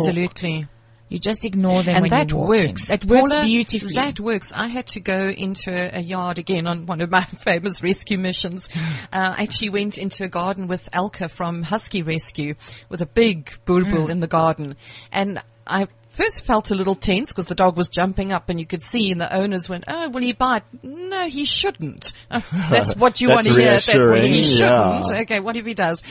[1.09, 2.89] You just ignore them and when that works.
[2.89, 3.95] It works Paula, beautifully.
[3.95, 4.53] That works.
[4.55, 8.69] I had to go into a yard again on one of my famous rescue missions.
[9.11, 12.53] Uh, I actually went into a garden with Elka from Husky Rescue
[12.89, 14.11] with a big boerboel Hmm.
[14.11, 14.75] in the garden.
[15.11, 18.65] And I first felt a little tense because the dog was jumping up and you
[18.65, 20.63] could see and the owners went, oh, will he bite?
[20.83, 22.13] No, he shouldn't.
[22.69, 23.69] That's what you want to hear.
[23.79, 25.07] That he shouldn't.
[25.09, 25.21] yeah.
[25.21, 26.03] Okay, what if he does?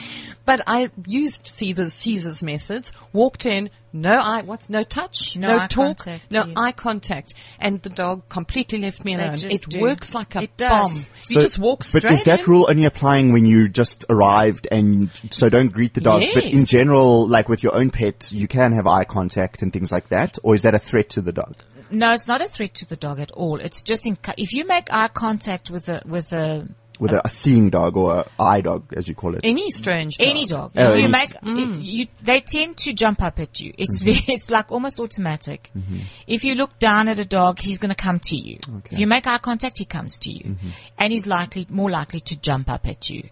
[0.45, 5.63] But I used Cesar's, Cesar's methods, walked in, no eye, what's, no touch, No no,
[5.63, 6.57] eye talk, contact, no yes.
[6.57, 9.35] eye contact, and the dog completely left me alone.
[9.35, 9.81] It do.
[9.81, 11.09] works like a It does.
[11.09, 11.15] bomb.
[11.31, 12.47] You just walk straight But is that in.
[12.47, 16.23] rule only applying when you just arrived and so don't greet the dog?
[16.35, 19.91] But in general, like with your own pet, you can have eye contact and things
[19.93, 20.39] like that?
[20.43, 21.57] Or is that a threat to the dog?
[21.91, 23.59] no, it's not a threat to the dog at all.
[23.61, 27.29] It's just in, if you make eye contact with a, with a, With a, a
[27.29, 29.41] seeing dog or a eye dog, as you call it.
[29.45, 30.27] Any strange dog.
[30.29, 33.73] any dog, Oh, you any- make, you, they tend to jump up at you.
[33.79, 34.11] It's mm-hmm.
[34.11, 35.71] very, it's like almost automatic.
[35.77, 35.99] Mm-hmm.
[36.27, 38.59] If you look down at a dog, he's going to come to you.
[38.91, 40.69] If you make eye contact, he comes to you, mm-hmm.
[40.99, 43.29] and he's likely more likely to jump up at you.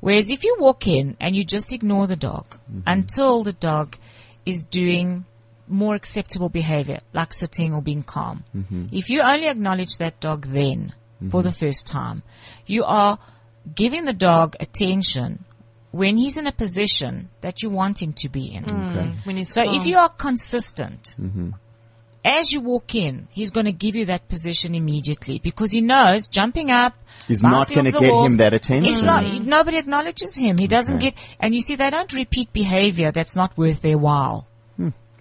[0.00, 3.96] Whereas if you walk in and you just ignore the dog until the dog
[4.44, 5.24] is doing
[5.68, 8.44] more acceptable behavior, like sitting or being calm.
[8.92, 10.92] If you only acknowledge that dog then,
[11.30, 11.66] for the mm-hmm.
[11.66, 12.22] first time,
[12.66, 13.18] you are
[13.74, 15.44] giving the dog attention
[15.90, 18.64] when he's in a position that you want him to be in.
[18.64, 19.74] Mm, when he's So calm.
[19.74, 21.50] if you are consistent, mm-hmm.
[22.24, 26.28] as you walk in, he's going to give you that position immediately because he knows
[26.28, 26.94] jumping up
[27.28, 28.92] Is not gonna get walls, him that attention.
[28.92, 29.46] It's not, mm.
[29.46, 30.58] nobody acknowledges him.
[30.58, 31.12] He doesn't Okay.
[31.12, 34.46] get, and you see, they don't repeat behavior that's not worth their while.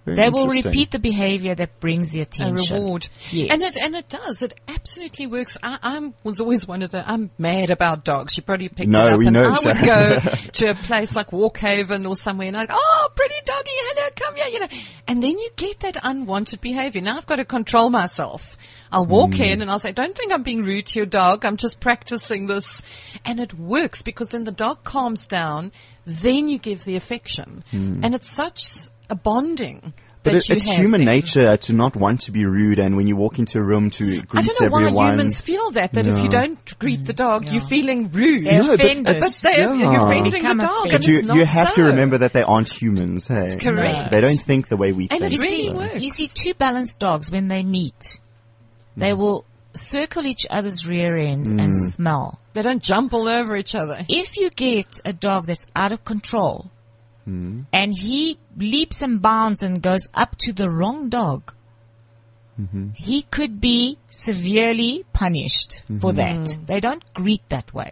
[0.06, 2.78] Very They will repeat the behavior that brings the attention.
[2.78, 3.08] a reward.
[3.32, 3.52] Yes.
[3.52, 4.44] And it, and it does.
[4.44, 5.58] It absolutely works.
[5.64, 8.38] I, I'm, was always one of the, I'm mad about dogs.
[8.38, 9.20] You probably picked No, it up.
[9.20, 10.20] we and know, I would go
[10.54, 14.36] to a place like Walkhaven or somewhere and I'd go, oh, pretty doggy, hello, come
[14.36, 14.68] here, you know.
[15.08, 17.02] And then you get that unwanted behavior.
[17.02, 18.58] Now I've got to control myself.
[18.92, 19.40] I'll walk Mm.
[19.54, 21.44] in and I'll say, don't think I'm being rude to your dog.
[21.44, 22.84] I'm just practicing this.
[23.26, 25.72] And it works because then the dog calms down.
[26.06, 27.64] Then you give the affection.
[27.72, 28.72] And it's such
[29.10, 29.94] a bonding.
[30.24, 31.14] But that it, you it's have human there.
[31.14, 34.06] nature to not want to be rude, and when you walk into a room to
[34.06, 34.38] greet everyone.
[34.40, 34.94] I don't know everyone.
[34.96, 38.44] why humans feel that, that if you don't greet the dog, you're feeling rude.
[38.46, 39.16] They're No, but offended.
[39.18, 39.74] it's- But they, yeah.
[39.76, 40.94] you're offending the dog, offended.
[40.94, 43.56] and But you, not you have to remember that they aren't humans, hey?
[43.62, 44.12] Correct.
[44.12, 45.24] They don't think the way we And think.
[45.26, 45.96] it You really see, works.
[46.04, 48.18] you see two balanced dogs when they meet,
[48.98, 49.18] they Mm.
[49.18, 51.90] will circle each other's rear ends and Mm.
[51.92, 52.40] smell.
[52.54, 54.04] They don't jump all over each other.
[54.10, 56.72] If you get a dog that's out of control
[57.26, 57.62] Hmm.
[57.74, 61.54] and he leaps and bounds and goes up to the wrong dog,
[62.62, 62.92] Mm-hmm.
[62.92, 66.44] he could be severely punished for Mm-hmm.
[66.44, 66.58] that.
[66.68, 67.92] They don't greet that way.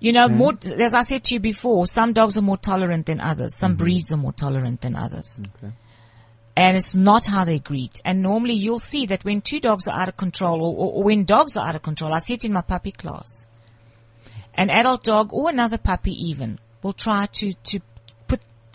[0.00, 3.20] You know, more, as I said to you before, some dogs are more tolerant than
[3.22, 3.54] others.
[3.54, 3.84] Some Mm-hmm.
[3.84, 5.40] breeds are more tolerant than others.
[6.56, 8.02] And it's not how they greet.
[8.04, 11.02] And normally you'll see that when two dogs are out of control or, or, or
[11.04, 13.46] when dogs are out of control, I see it in my puppy class.
[14.52, 17.88] An adult dog or another puppy even will try to, to put,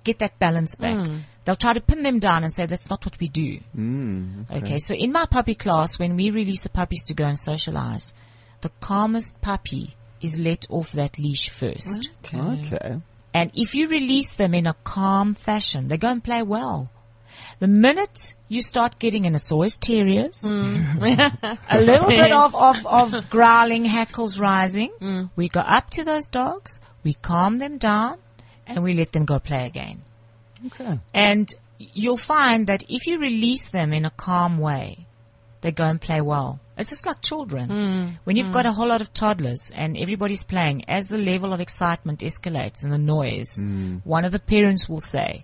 [0.10, 0.96] get that balance back.
[0.96, 1.18] Hmm.
[1.46, 3.60] They'll try to pin them down and say that's not what we do.
[3.76, 4.80] Mm, Okay.
[4.80, 8.14] so in my puppy class, when we release the puppies to go and socialize,
[8.62, 12.10] the calmest puppy is let off that leash first.
[12.26, 12.40] Okay.
[12.40, 13.02] okay.
[13.34, 16.90] And if you release them in a calm fashion, they go and play well.
[17.60, 21.04] The minute you start getting, and it's always terriers, hmm.
[21.70, 25.24] a little bit of, of, of growling, hackles rising, hmm.
[25.36, 28.18] we go up to those dogs, we calm them down,
[28.76, 30.02] and we let them go play again.
[30.68, 31.00] Okay.
[31.14, 35.06] And you'll find that if you release them in a calm way,
[35.62, 36.60] they go and play well.
[36.78, 37.70] It's just like children.
[37.70, 38.08] Hmm.
[38.24, 38.54] When you've hmm.
[38.54, 42.84] got a whole lot of toddlers and everybody's playing, as the level of excitement escalates
[42.84, 43.98] and the noise, hmm.
[44.06, 45.44] one of the parents will say,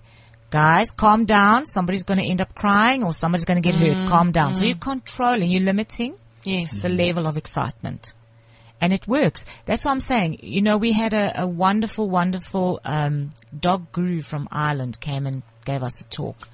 [0.49, 1.65] guys, calm down.
[1.65, 4.09] Somebody's going to end up crying or somebody's going to get hurt.
[4.09, 4.55] Calm down.
[4.55, 6.81] So you're controlling, you're limiting Yes.
[6.81, 8.13] the level of excitement.
[8.81, 9.45] And it works.
[9.65, 10.39] That's what I'm saying.
[10.41, 15.43] You know, we had a, a wonderful, wonderful um, dog guru from Ireland came and
[15.63, 16.49] gave us a talk.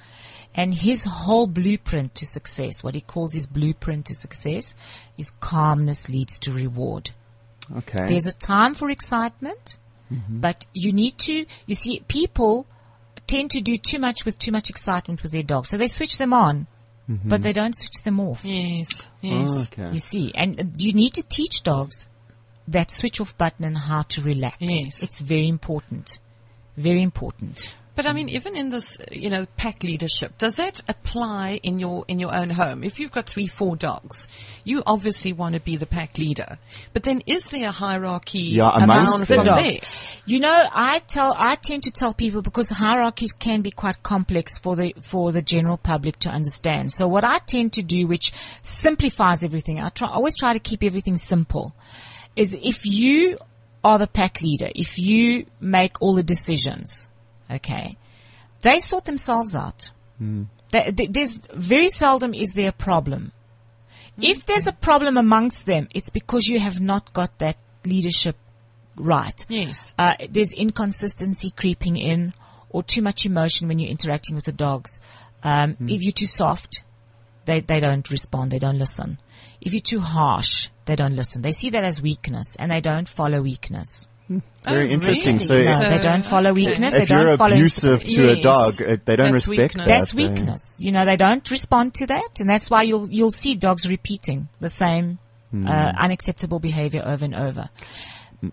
[0.54, 4.76] And his whole blueprint to success, what he calls his blueprint to success,
[5.18, 7.12] is calmness leads to reward.
[7.76, 8.06] Okay.
[8.08, 9.78] There's a time for excitement,
[10.30, 12.68] but you need to, you see, people
[13.28, 15.70] tend to do too much with too much excitement with their dogs.
[15.70, 16.68] So they switch them on,
[17.08, 18.44] but they don't switch them off.
[18.44, 19.10] Yes.
[19.22, 19.50] Yes.
[19.50, 19.92] Oh, okay.
[19.94, 22.08] You see, and you need to teach dogs
[22.68, 24.58] that switch off button and how to relax.
[24.60, 25.04] Yes.
[25.04, 26.20] It's very important.
[26.78, 27.74] Very important.
[27.94, 32.06] But I mean, even in this, you know, pack leadership, does that apply in your
[32.08, 32.86] in your own home?
[32.86, 34.30] If you've got three, four dogs,
[34.64, 36.58] you obviously want to be the pack leader.
[36.94, 39.62] But then, is there a hierarchy Yeah, amongst the from dogs.
[39.62, 39.80] there?
[40.26, 44.58] You know, I tell, I tend to tell people because hierarchies can be quite complex
[44.58, 46.94] for the, for the general public to understand.
[46.94, 50.60] So what I tend to do, which simplifies everything, I try, I always try to
[50.60, 51.76] keep everything simple,
[52.36, 53.38] is if you
[53.84, 57.10] are the pack leader, if you make all the decisions,
[57.50, 57.98] okay,
[58.62, 59.92] they sort themselves out.
[60.70, 63.32] There- there- There's very seldom is there a problem.
[64.22, 68.38] If there's a problem amongst them, it's because you have not got that leadership
[68.96, 69.46] right.
[69.50, 69.94] Yes.
[69.98, 72.34] Uh, there's inconsistency creeping in
[72.70, 75.00] or too much emotion when you're interacting with the dogs.
[75.44, 76.84] Um, If you're too soft,
[77.46, 78.52] they, they don't respond.
[78.52, 79.18] They don't listen.
[79.60, 81.42] If you're too harsh, they don't listen.
[81.42, 84.10] They see that as weakness and they don't follow weakness.
[84.64, 85.34] Very Oh, interesting.
[85.36, 85.46] really?
[85.46, 86.66] So, No, So, they don't follow okay.
[86.66, 86.92] weakness.
[86.94, 89.76] They if you're don't follow abusive to a dog, uh, they don't That's respect weakness.
[89.76, 89.88] that.
[89.88, 90.78] That's They- weakness.
[90.80, 94.48] You know, they don't respond to that, and that's why you'll you'll see dogs repeating
[94.62, 95.20] the same
[95.54, 97.70] uh, unacceptable behavior over and over.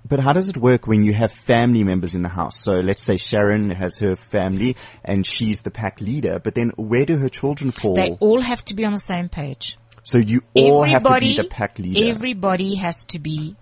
[0.07, 2.59] But how does it work when you have family members in the house?
[2.59, 7.07] So let's say Sharon has her family and she's the pack leader, but then where
[7.07, 7.95] do her children fall?
[7.95, 9.79] They all have to be on the same page.
[10.09, 12.09] So you all have to be the pack leader.
[12.09, 13.57] Everybody has to be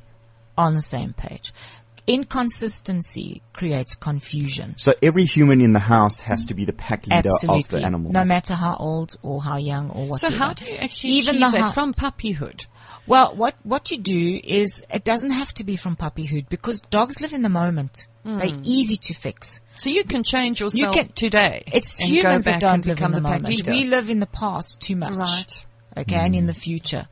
[0.57, 1.53] on the same page.
[2.07, 4.75] Inconsistency creates confusion.
[4.79, 7.63] so every human in the house has to be the pack leader Absolutely.
[7.63, 8.13] of the animal.
[8.13, 11.37] No matter how old or how young or what So how do you actually Even
[11.37, 12.67] achieve the that from puppyhood?
[13.09, 17.21] Well, what, what you do is it doesn't have to be from puppyhood because dogs
[17.21, 18.07] live in the moment.
[18.25, 18.39] Hmm.
[18.39, 19.61] They're easy to fix.
[19.77, 21.65] So you can change yourself can- today.
[21.73, 23.49] It's and humans that don't live become in the, the pack moment.
[23.49, 23.71] leader.
[23.73, 25.17] We live in the past too much.
[25.17, 25.67] Right.
[25.97, 27.09] Okay, and in the future.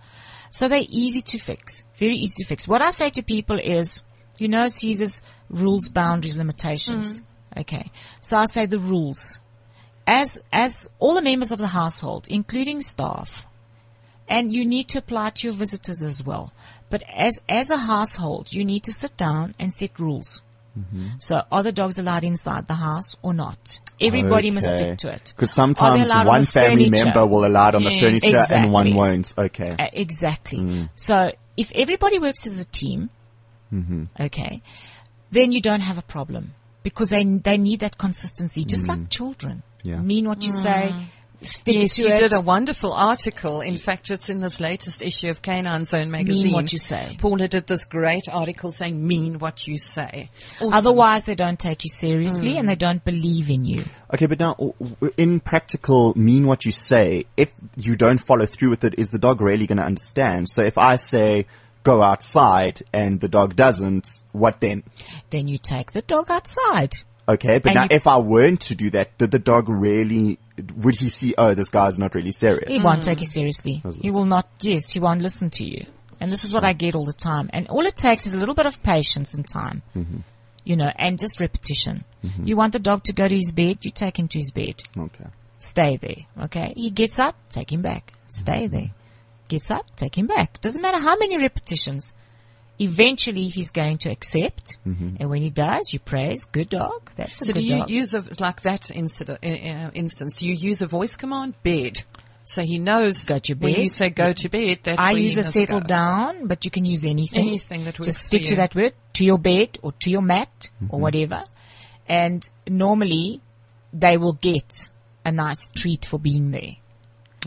[0.50, 1.82] So they're easy to fix.
[1.96, 2.68] Very easy to fix.
[2.68, 4.04] What I say to people is,
[4.38, 7.20] you know, Cesar's rules, boundaries, limitations.
[7.20, 7.60] Mm.
[7.62, 7.90] Okay.
[8.20, 9.40] So I say the rules.
[10.06, 13.46] As, as all the members of the household, including staff,
[14.28, 16.52] and you need to apply to your visitors as well.
[16.88, 20.42] But as, as a household, you need to sit down and set rules.
[21.18, 23.78] So are the dogs allowed inside the house or not?
[24.00, 25.32] Everybody must stick to it.
[25.36, 27.04] Because sometimes they allowed on one family furniture?
[27.04, 28.02] member will allow it on the Yes.
[28.02, 29.34] furniture and one won't.
[29.38, 29.76] Okay.
[29.78, 30.88] Uh, exactly.
[30.96, 33.10] So if everybody works as a team,
[33.72, 34.04] Mm-hmm.
[34.20, 34.62] okay,
[35.32, 39.62] then you don't have a problem because they they need that consistency, just like children.
[39.82, 40.00] Yeah.
[40.00, 40.94] Mean what you say,
[41.46, 43.60] stick Yes, to you did a wonderful article.
[43.60, 46.44] In fact, it's in this latest issue of Canine Zone magazine.
[46.44, 47.16] Mean what you say.
[47.18, 50.30] Paula did this great article saying, mean what you say.
[50.56, 50.72] Awesome.
[50.72, 53.84] Otherwise, they don't take you seriously and they don't believe in you.
[54.12, 57.26] Okay, but now, w- w- in practical, mean what you say.
[57.36, 60.48] If you don't follow through with it, is the dog really going to understand?
[60.48, 61.46] So if I say,
[61.82, 64.82] go outside, and the dog doesn't, what then?
[65.30, 66.92] Then you take the dog outside.
[67.28, 70.38] Okay, but And now you- if I weren't to do that, did the dog really,
[70.76, 72.70] would he see, oh, this guy's not really serious?
[72.70, 73.80] He won't take you seriously.
[73.84, 74.02] Mm.
[74.02, 75.86] He will not, yes, he won't listen to you.
[76.20, 77.50] And this is what I get all the time.
[77.52, 79.82] And all it takes is a little bit of patience and time.
[79.96, 80.18] Mm-hmm.
[80.64, 82.04] You know, and just repetition.
[82.24, 82.46] Mm-hmm.
[82.46, 84.82] You want the dog to go to his bed, you take him to his bed.
[84.96, 85.26] Okay.
[85.58, 86.44] Stay there.
[86.44, 86.72] Okay?
[86.76, 88.14] He gets up, take him back.
[88.28, 88.76] Stay mm-hmm.
[88.76, 88.90] there.
[89.48, 90.60] Gets up, take him back.
[90.60, 92.14] Doesn't matter how many repetitions.
[92.80, 97.44] Eventually, he's going to accept, and when he does, you praise, "Good dog." That's a
[97.44, 97.90] So good do you dog.
[97.90, 101.54] use a, like that incident, uh, uh, instance, do you use a voice command?
[101.62, 102.02] Bed.
[102.46, 103.82] So he knows Go to when bed.
[103.84, 105.86] you say go to bed, that's I use a settle go.
[105.86, 107.40] down, but you can use anything.
[107.48, 110.20] Anything that works Just for stick to that word, to your bed or to your
[110.20, 111.44] mat or whatever.
[112.06, 113.40] And normally
[113.94, 114.90] they will get
[115.24, 116.76] a nice treat for being there.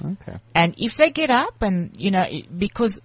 [0.04, 0.38] Okay.
[0.56, 2.26] And if they get up and, you know,
[2.58, 3.00] because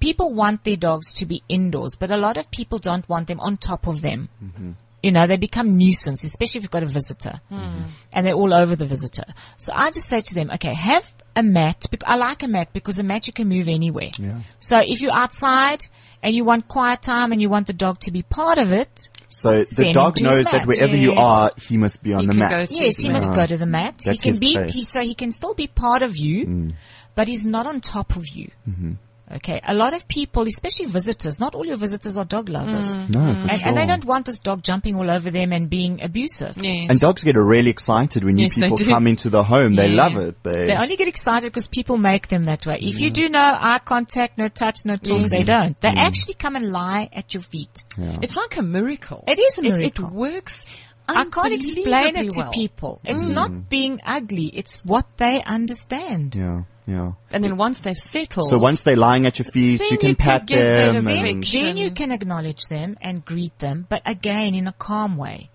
[0.00, 3.40] people want their dogs to be indoors, but a lot of people don't want them
[3.40, 4.28] on top of them.
[4.42, 4.72] Mm-hmm.
[5.02, 7.84] You know, they become nuisance, especially if you've got a visitor mm-hmm.
[8.12, 9.24] and they're all over the visitor.
[9.56, 11.86] So I just say to them, okay, have a mat.
[12.04, 14.10] I like a mat because a mat you can move anywhere.
[14.18, 14.40] Yeah.
[14.58, 15.86] So if you're outside
[16.20, 19.08] and you want quiet time and you want the dog to be part of it,
[19.28, 20.66] So the dog knows that mat.
[20.66, 22.70] wherever you are, he must be on He the mat.
[22.72, 24.02] yes, his he must go to the ah, mat.
[24.02, 24.74] He can his be, place.
[24.74, 26.72] he, so he can still be part of you, mm.
[27.14, 28.50] but he's not on top of you.
[28.68, 28.92] Mm-hmm.
[29.30, 29.60] Okay.
[29.66, 32.96] A lot of people, especially visitors, not all your visitors are dog lovers.
[32.96, 33.10] Mm.
[33.10, 33.68] No, for And, sure.
[33.68, 36.54] and they don't want this dog jumping all over them and being abusive.
[36.62, 36.88] Yes.
[36.90, 39.74] And dogs get really excited when new Yes, people come into the home.
[39.74, 40.42] They love it.
[40.42, 42.78] They, They only get excited because people make them that way.
[42.80, 45.30] If you do no eye contact, no touch, no talk, Yes.
[45.30, 45.78] they don't.
[45.80, 45.98] They mm.
[45.98, 47.84] actually come and lie at your feet.
[47.98, 49.24] It's like a miracle.
[49.28, 49.84] It is a miracle.
[49.84, 50.16] It, miracle.
[50.16, 50.64] works.
[51.10, 52.52] I can't explain it to well.
[52.52, 53.00] people.
[53.04, 53.34] It's mm.
[53.34, 54.46] not being ugly.
[54.46, 56.36] It's what they understand.
[56.36, 57.12] yeah, yeah.
[57.30, 59.98] And then once they've settled, So once they're lying at your feet, you can you
[59.98, 61.06] can pat give that them.
[61.06, 64.72] a and- Then, then you can acknowledge them and greet them, but again in a
[64.72, 65.50] calm way.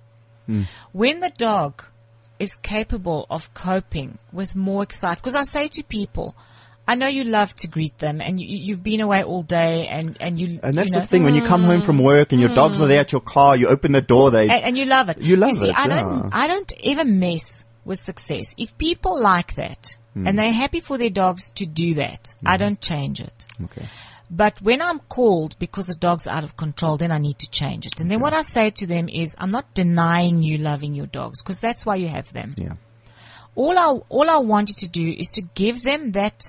[0.46, 0.64] Hmm.
[0.92, 1.84] When the dog
[2.38, 6.36] is capable of coping with more excitement, because I say to people,
[6.88, 10.16] I know you love to greet them and you, you've been away all day and,
[10.20, 11.24] and you, And that's you know, the thing.
[11.24, 13.70] When you come home from work and your dogs are there at your car, you
[13.70, 15.20] open the door, they, and, and you love it.
[15.20, 16.02] You love you see, it, I yeah.
[16.04, 18.54] don't, I don't ever mess with success.
[18.58, 20.28] If people like that Hmm.
[20.28, 23.46] and they're happy for their dogs to do that, I don't change it.
[23.64, 23.88] okay.
[24.30, 27.86] But when I'm called because the dog's out of control, then I need to change
[27.86, 28.00] it.
[28.00, 31.42] And then what I say to them is, I'm not denying you loving your dogs
[31.44, 32.54] because that's why you have them.
[32.58, 32.74] Yeah.
[33.56, 36.42] All I, all I want you to do is to give them that,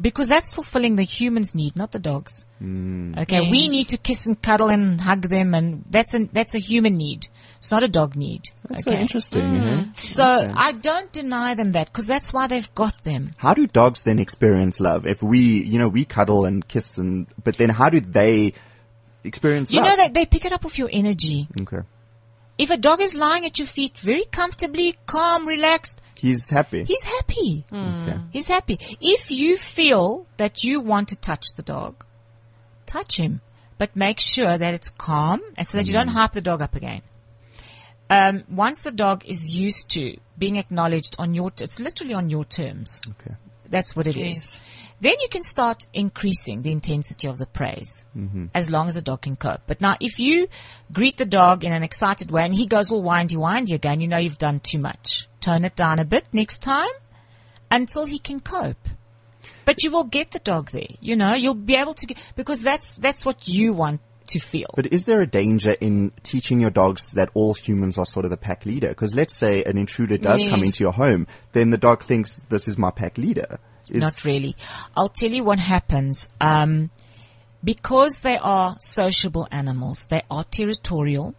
[0.00, 2.46] because that's fulfilling the human's need, not the dog's.
[2.60, 3.48] Okay.
[3.50, 6.96] We need to kiss and cuddle and hug them and that's a, that's a human
[6.96, 7.28] need.
[7.60, 8.48] It's not a dog need.
[8.68, 8.96] That's okay.
[8.96, 9.00] Mm.
[9.04, 9.18] Mm-hmm.
[9.20, 9.56] so interesting.
[9.56, 9.84] eh?
[10.02, 13.32] So I don't deny them that because that's why they've got them.
[13.36, 15.06] How do dogs then experience love?
[15.06, 18.54] If we, you know, we cuddle and kiss and, but then how do they
[19.24, 19.90] experience You love?
[19.90, 21.48] know that they pick it up with your energy.
[21.60, 21.82] Okay.
[22.56, 26.84] If a dog is lying at your feet very comfortably, calm, relaxed, He's happy.
[26.84, 27.64] he's happy.
[27.70, 28.08] Mm.
[28.08, 28.20] okay.
[28.32, 28.78] He's happy.
[29.02, 32.04] If you feel that you want to touch the dog,
[32.86, 33.42] touch him,
[33.76, 35.98] but make sure that it's calm and so that you mm.
[35.98, 37.02] don't hype the dog up again.
[38.10, 42.28] Um, once the dog is used to being acknowledged on your, t- it's literally on
[42.28, 43.00] your terms.
[43.08, 43.36] Okay.
[43.68, 44.52] That's what it is.
[44.52, 44.60] Yes.
[45.00, 48.04] Then you can start increasing the intensity of the praise
[48.52, 49.62] as long as the dog can cope.
[49.66, 50.48] But now if you
[50.92, 54.08] greet the dog in an excited way and he goes all windy windy again, you
[54.08, 55.26] know you've done too much.
[55.40, 56.90] Tone it down a bit next time
[57.70, 58.88] until he can cope.
[59.64, 62.60] But you will get the dog there, you know, you'll be able to get, because
[62.60, 64.00] that's, that's what you want
[64.30, 64.70] to feel.
[64.74, 68.30] But is there a danger in teaching your dogs that all humans are sort of
[68.30, 68.88] the pack leader?
[68.88, 72.68] Because let's say an intruder does come into your home, then the dog thinks this
[72.68, 73.58] is my pack leader.
[73.90, 74.56] Is, Not really.
[74.96, 76.28] I'll tell you what happens.
[76.40, 76.90] Um,
[77.62, 81.34] because they are sociable animals, they are territorial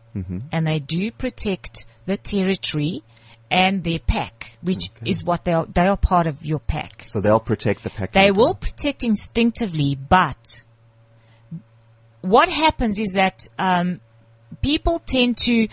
[0.52, 3.04] and they do protect the territory
[3.50, 5.66] and their pack, which is what they are.
[5.66, 7.04] They are part of your pack.
[7.08, 10.64] So they'll protect the pack They will protect instinctively, but
[12.22, 14.00] what happens is that um,
[14.62, 15.68] people tend to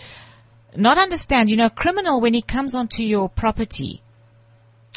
[0.75, 1.49] not understand.
[1.49, 4.01] You know, a criminal when he comes onto your property,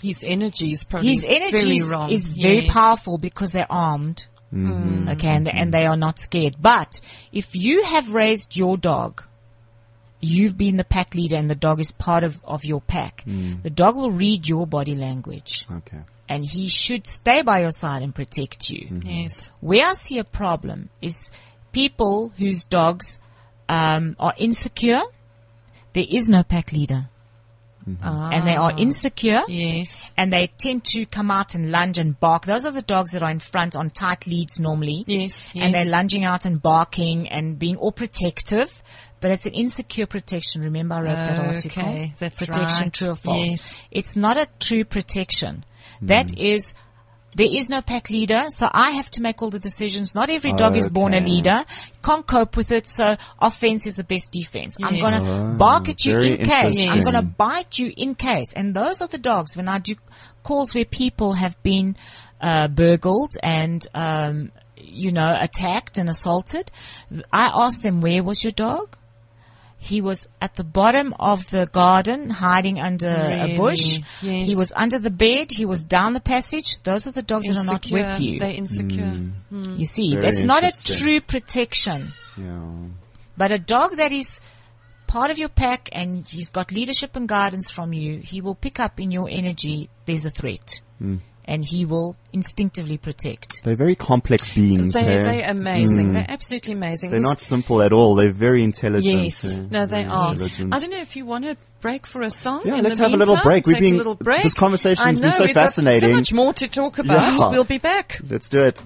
[0.03, 2.11] his energy is probably his energy very is, wrong.
[2.11, 2.73] is very Yes.
[2.73, 4.27] powerful because they're armed.
[4.55, 6.57] Okay, and, they, and they are not scared.
[6.61, 7.01] But
[7.33, 9.23] if you have raised your dog,
[10.21, 13.71] you've been the pack leader and the dog is part of, of your pack, the
[13.71, 16.01] dog will read your body language Okay.
[16.33, 18.87] And he should stay by your side and protect you.
[18.87, 19.09] Mm-hmm.
[19.09, 19.51] Yes.
[19.61, 21.31] Where I see a problem is
[21.73, 23.19] people whose dogs
[23.69, 25.03] um, are insecure.
[25.93, 27.11] There is no pack leader,
[27.87, 28.03] mm-hmm.
[28.03, 28.31] ah.
[28.33, 30.11] and they are insecure Yes.
[30.17, 32.47] and they tend to come out and lunge and bark.
[32.47, 35.05] Those are the dogs that are in front on tight leads normally.
[35.07, 35.47] Yes.
[35.53, 35.67] Yes.
[35.67, 38.83] And they're lunging out and barking and being all protective.
[39.21, 40.63] But it's an insecure protection.
[40.63, 41.83] Remember I wrote that article?
[41.83, 42.93] Okay, that's protection, right.
[42.93, 43.47] true or false.
[43.47, 43.83] Yes.
[43.91, 45.65] It's not a true protection.
[46.03, 46.75] That is,
[47.35, 50.15] there is no pack leader, so I have to make all the decisions.
[50.15, 51.65] Not every dog is born a leader.
[52.03, 54.77] Can't cope with it, so offense is the best defense.
[54.83, 56.89] I'm gonna bark at you in case.
[56.89, 58.53] I'm gonna bite you in case.
[58.55, 59.95] And those are the dogs when I do
[60.43, 61.97] calls where people have been
[62.41, 66.71] uh, burgled and um, you know, attacked and assaulted,
[67.33, 68.97] I ask them, where was your dog?
[69.85, 73.55] He was at the bottom of the garden, hiding under Really?
[73.55, 73.99] a bush.
[74.23, 74.49] Yes.
[74.49, 75.51] He was under the bed.
[75.51, 76.81] He was down the passage.
[76.85, 77.97] Those are the dogs that are not Insecure.
[78.11, 78.39] with you.
[78.39, 79.13] They're insecure.
[79.51, 82.13] you see, Very that's not a true protection.
[82.37, 82.61] Yeah.
[83.37, 84.41] But a dog that is
[85.09, 88.79] part of your pack and he's got leadership and guidance from you, he will pick
[88.79, 90.81] up in your energy there's a threat.
[90.99, 91.17] Hmm.
[91.45, 93.65] And he will instinctively protect.
[93.65, 94.95] They're very complex beings.
[94.95, 95.23] They, eh?
[95.23, 96.13] they're amazing.
[96.13, 97.11] They're absolutely amazing.
[97.11, 98.15] They're This- not simple at all.
[98.15, 99.25] They're very intelligent.
[99.25, 99.65] Yes, eh?
[99.69, 100.31] no, they Very are.
[100.31, 102.63] I don't know if you want to break for a song.
[102.65, 103.67] Yeah, in let's the have a little break.
[103.67, 104.45] We've been- a little break.
[104.45, 106.11] this conversation's I been so we've got fascinating.
[106.11, 107.39] So much more to talk about.
[107.39, 107.51] Yeah.
[107.51, 108.21] We'll be back.
[108.29, 108.81] Let's do it.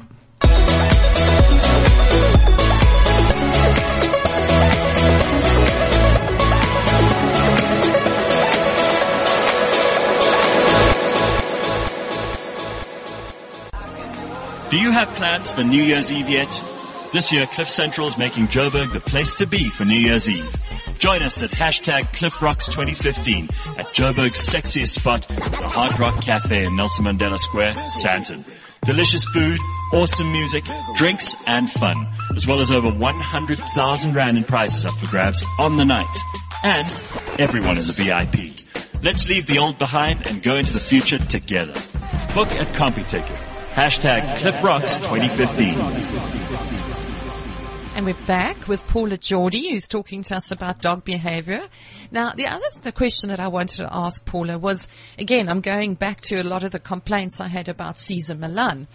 [14.77, 16.49] Do you have plans for New Year's Eve yet?
[17.11, 20.55] This year, Cliff Central is making Joburg the place to be for New Year's Eve.
[20.99, 23.45] Join us at hashtag Cliff Rocks 2015
[23.79, 28.45] at Joburg's sexiest spot, the Hard Rock Cafe in Nelson Mandela Square, Sandton.
[28.85, 29.59] Delicious food,
[29.95, 30.65] awesome music,
[30.97, 35.79] drinks, and fun, as well as over 100,000 Rand in prizes up for grabs on
[35.79, 36.19] the night.
[36.63, 36.87] And
[37.41, 38.61] everyone is a VIP.
[39.03, 41.73] Let's leave the old behind and go into the future together.
[42.35, 43.46] Book at CompuTicket.
[43.77, 46.86] Hashtag Cliff Rocks 2015.
[47.97, 51.63] And we're back with Paula Geordie, who's talking to us about dog behavior.
[52.11, 54.87] Now, the other the question that I wanted to ask Paula was,
[55.19, 58.87] again, I'm going back to a lot of the complaints I had about Cesar Millan,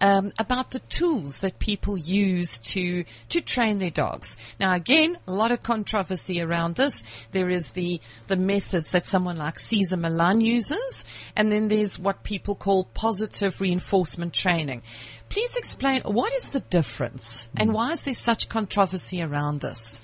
[0.00, 4.36] um, about the tools that people use to to train their dogs.
[4.58, 7.04] Now, again, a lot of controversy around this.
[7.30, 11.04] There is the the methods that someone like Cesar Millan uses,
[11.36, 14.82] and then there's what people call positive reinforcement training.
[15.28, 20.00] Please explain what is the difference and why is there such controversy around this?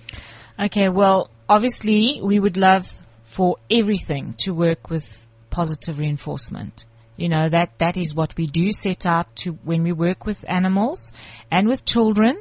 [0.58, 2.92] Okay, well, obviously we would love
[3.24, 6.84] for everything to work with positive reinforcement.
[7.16, 10.44] You know, that, that is what we do set out to when we work with
[10.48, 11.12] animals
[11.50, 12.38] and with children.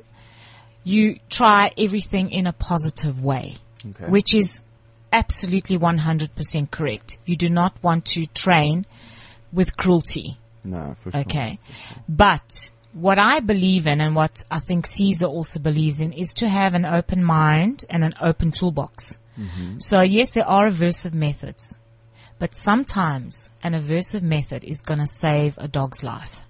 [0.84, 4.06] You try everything in a positive way, Okay.
[4.06, 4.62] which is
[5.12, 7.18] absolutely 100% correct.
[7.26, 8.86] You do not want to train
[9.54, 10.38] with cruelty.
[10.64, 11.22] No, for sure.
[11.22, 11.60] Okay.
[12.10, 16.50] But what I believe in and what I think Cesar also believes in is to
[16.50, 19.20] have an open mind and an open toolbox.
[19.38, 19.80] Mm-hmm.
[19.80, 21.78] So yes, there are aversive methods,
[22.40, 26.44] but sometimes an aversive method is going to save a dog's life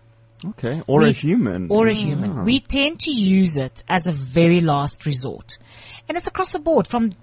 [0.45, 0.81] Okay.
[0.87, 1.67] Or a human.
[1.69, 2.43] or a human.
[2.45, 5.57] We tend to use it as a very last resort.
[6.07, 7.13] And it's across the board from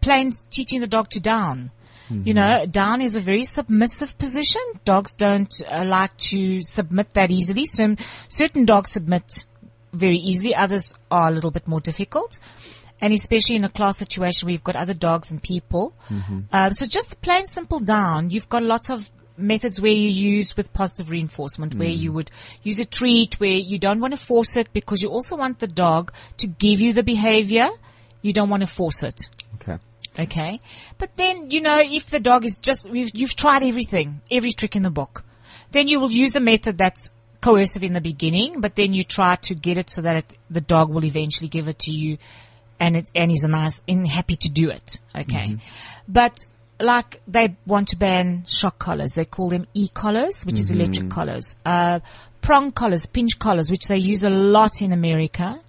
[0.00, 1.70] plain teaching the dog to down.
[2.10, 4.62] You know, down is a very submissive position.
[4.84, 7.64] Dogs don't uh, like to submit that easily.
[7.66, 7.96] So
[8.28, 9.44] certain dogs submit
[9.92, 10.54] very easily.
[10.54, 12.38] Others are a little bit more difficult.
[13.00, 15.92] And especially in a class situation where you've got other dogs and people.
[16.52, 18.30] Um, so just plain simple down.
[18.30, 22.30] You've got lots of methods where you use with positive reinforcement, where you would
[22.64, 25.68] use a treat, where you don't want to force it because you also want the
[25.68, 27.68] dog to give you the behavior.
[28.20, 29.28] You don't want to force it.
[30.18, 30.38] Okay.
[30.38, 30.60] Okay.
[30.98, 34.76] But then, you know, if the dog is just, you've, you've tried everything, every trick
[34.76, 35.24] in the book,
[35.70, 37.10] then you will use a method that's
[37.40, 40.60] coercive in the beginning, but then you try to get it so that it, the
[40.60, 42.18] dog will eventually give it to you
[42.80, 44.98] and it, and is a nice, and happy to do it.
[45.14, 45.48] Okay.
[45.48, 45.56] Mm-hmm.
[46.08, 46.36] But
[46.80, 49.12] like they want to ban shock collars.
[49.12, 50.80] They call them e-collars, which is mm-hmm.
[50.80, 51.56] electric collars.
[51.64, 52.00] Uh,
[52.40, 55.60] prong collars, pinch collars, which they use a lot in America.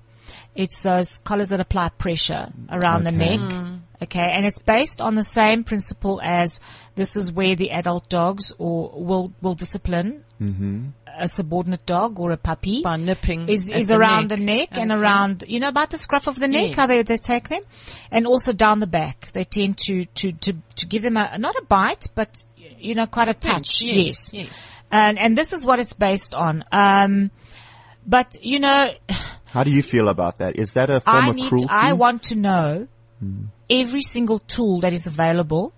[0.55, 3.37] It's those collars that apply pressure around the Okay.
[3.37, 3.39] neck.
[3.39, 3.79] Mm.
[4.01, 4.31] Okay.
[4.31, 6.59] And it's based on the same principle as
[6.95, 10.23] this is where the adult dogs or will, will discipline
[11.17, 14.39] a subordinate dog or a puppy By nipping is, at is the around neck.
[14.39, 16.77] the neck and around, you know, about the scruff of the neck, Yes.
[16.77, 17.61] how they, they take them.
[18.09, 19.29] And also down the back.
[19.33, 22.41] They tend to, to, to, to give them a, not a bite, but,
[22.77, 23.81] you know, quite a touch.
[23.81, 24.69] Yes, yes.
[24.89, 26.63] And, and this is what it's based on.
[26.71, 27.31] Um,
[28.07, 28.91] but, you know,
[29.49, 30.55] How do you feel about that?
[30.57, 31.67] Is that a form I of need, cruelty?
[31.69, 32.87] I want to know
[33.69, 35.73] every single tool that is available.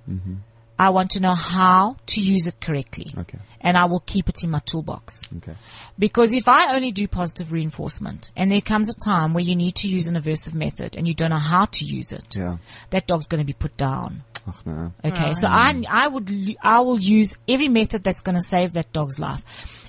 [0.79, 3.05] I want to know how to use it correctly.
[3.15, 3.37] Okay.
[3.59, 5.21] And I will keep it in my toolbox.
[5.37, 5.53] Okay.
[5.99, 9.75] Because if I only do positive reinforcement and there comes a time where you need
[9.75, 12.57] to use an aversive method and you don't know how to use it, Yeah.
[12.89, 14.23] that dog's going to be put down.
[14.47, 14.91] Oh, no.
[15.05, 16.31] Okay, so I I would
[16.63, 19.43] I will use every method that's going to save that dog's life,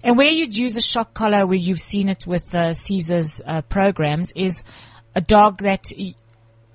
[0.05, 3.63] and where you'd use a shock collar, where you've seen it with uh, Cesar's uh,
[3.63, 4.63] programs, is
[5.15, 6.15] a dog that y-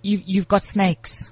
[0.07, 1.31] you you've got snakes.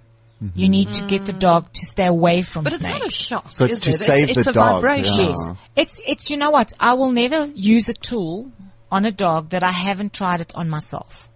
[0.53, 3.49] You need to get the dog to stay away from But it's not a shock.
[3.49, 3.93] So it's is to it?
[3.93, 5.15] save it's, it's the a dog, vibration.
[5.15, 5.27] yeah.
[5.27, 5.51] Yes.
[5.75, 6.71] It's, it's, you know what?
[6.79, 8.51] I will never use a tool
[8.91, 11.29] on a dog that I haven't tried it on myself.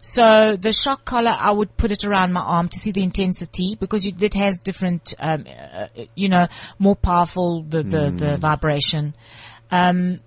[0.00, 3.74] So the shock collar, I would put it around my arm to see the intensity
[3.74, 6.46] because you, it has different, um, uh, you know,
[6.78, 9.14] more powerful the the, the vibration.
[9.72, 10.20] Um,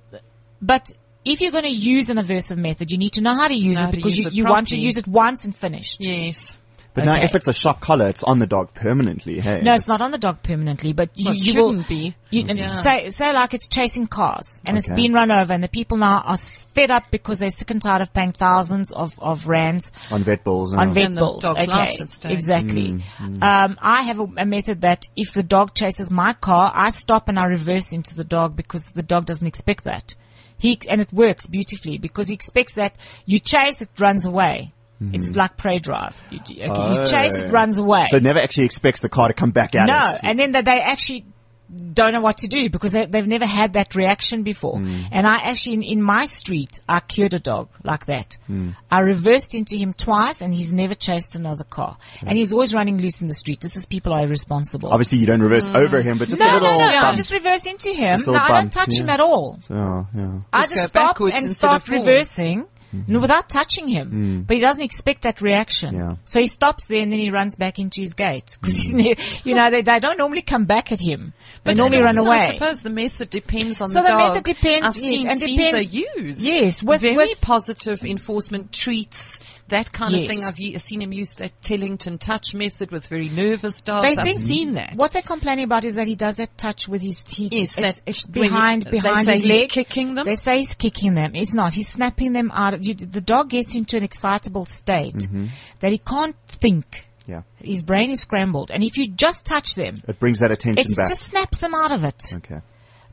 [0.61, 0.91] but
[1.25, 3.81] if you're going to use an aversive method, you need to know how to use
[3.81, 5.97] Know it because use you, it you want to use it once and finished.
[5.99, 6.55] Yes.
[6.93, 9.39] But now, if it's a shock collar, it's on the dog permanently.
[9.39, 12.15] Hey, No, it's not on the dog permanently, but you, Well, you shouldn't be.
[12.31, 12.79] You, and Yeah.
[12.81, 16.21] say, say like it's chasing cars and it's been run over and the people now
[16.25, 20.25] are fed up because they're sick and tired of paying thousands of, of rands on
[20.25, 20.73] vet balls.
[20.73, 21.43] on vet And the bulls.
[21.43, 23.01] dog's Okay, lives at exactly.
[23.19, 26.89] Mm, Um, I have a, a method that if the dog chases my car, I
[26.89, 30.13] stop and I reverse into the dog because the dog doesn't expect that.
[30.61, 32.95] He and it works beautifully because he expects that
[33.25, 34.73] you chase, it runs away.
[35.01, 35.15] Mm-hmm.
[35.15, 36.15] It's like prey drive.
[36.29, 37.03] You, okay, you oh.
[37.05, 37.53] chase, it Oh.
[37.53, 38.05] runs away.
[38.05, 40.23] So it never actually expects the car to come back at No, it.
[40.23, 41.25] and then that they actually
[41.71, 44.77] don't know what to do because they, they've never had that reaction before.
[44.77, 45.03] Hmm.
[45.11, 48.37] And I actually, in, in my street, I cured a dog like that.
[48.47, 48.71] Hmm.
[48.89, 51.97] I reversed into him twice and he's never chased another car.
[52.21, 53.61] And he's always running loose in the street.
[53.61, 54.89] This is people are irresponsible.
[54.89, 57.17] Obviously, you don't reverse over him, but just no, a little no, no, I bump.
[57.17, 58.19] just reverse into him.
[58.27, 59.57] No, I don't bump, touch him at all.
[59.61, 60.39] So, yeah.
[60.51, 62.67] I Just just go stop backwards and start of forward.
[62.91, 63.05] Reversing.
[63.07, 63.21] No, mm-hmm.
[63.21, 64.11] without touching him.
[64.11, 64.47] Mm.
[64.47, 65.95] But he doesn't expect that reaction.
[65.95, 66.15] Yeah.
[66.25, 68.57] So he stops there and then he runs back into his gate.
[68.61, 68.77] Cause mm.
[68.81, 69.15] he's ne-
[69.49, 71.33] you know, they, they don't normally come back at him.
[71.63, 72.37] They But normally run also, away.
[72.37, 74.29] I suppose the method depends on So the the dog.
[74.33, 76.47] method depends, I've yes, seen and Cesar depends- use.
[76.47, 79.39] Yes, with- very with- positive enforcement treats,
[79.71, 80.21] that kind Yes.
[80.23, 80.45] of thing.
[80.45, 84.07] I've u- seen him use that Tellington touch method with very nervous dogs.
[84.15, 84.93] They I've think seen that.
[84.95, 87.51] What they're complaining about is that he does that touch with his teeth.
[87.51, 89.69] Yes, it's, it's behind they behind say his he's leg.
[89.69, 90.25] kicking them?
[90.25, 91.31] They say he's kicking them.
[91.35, 91.73] It's not.
[91.73, 92.81] He's snapping them out.
[92.83, 95.47] You, the dog gets into an excitable state Mm-hmm.
[95.81, 97.07] that he can't think.
[97.27, 97.41] Yeah.
[97.57, 100.95] His brain is scrambled, and if you just touch them, It brings that attention it
[100.97, 101.07] back.
[101.07, 102.21] just snaps them out of it.
[102.37, 102.61] okay.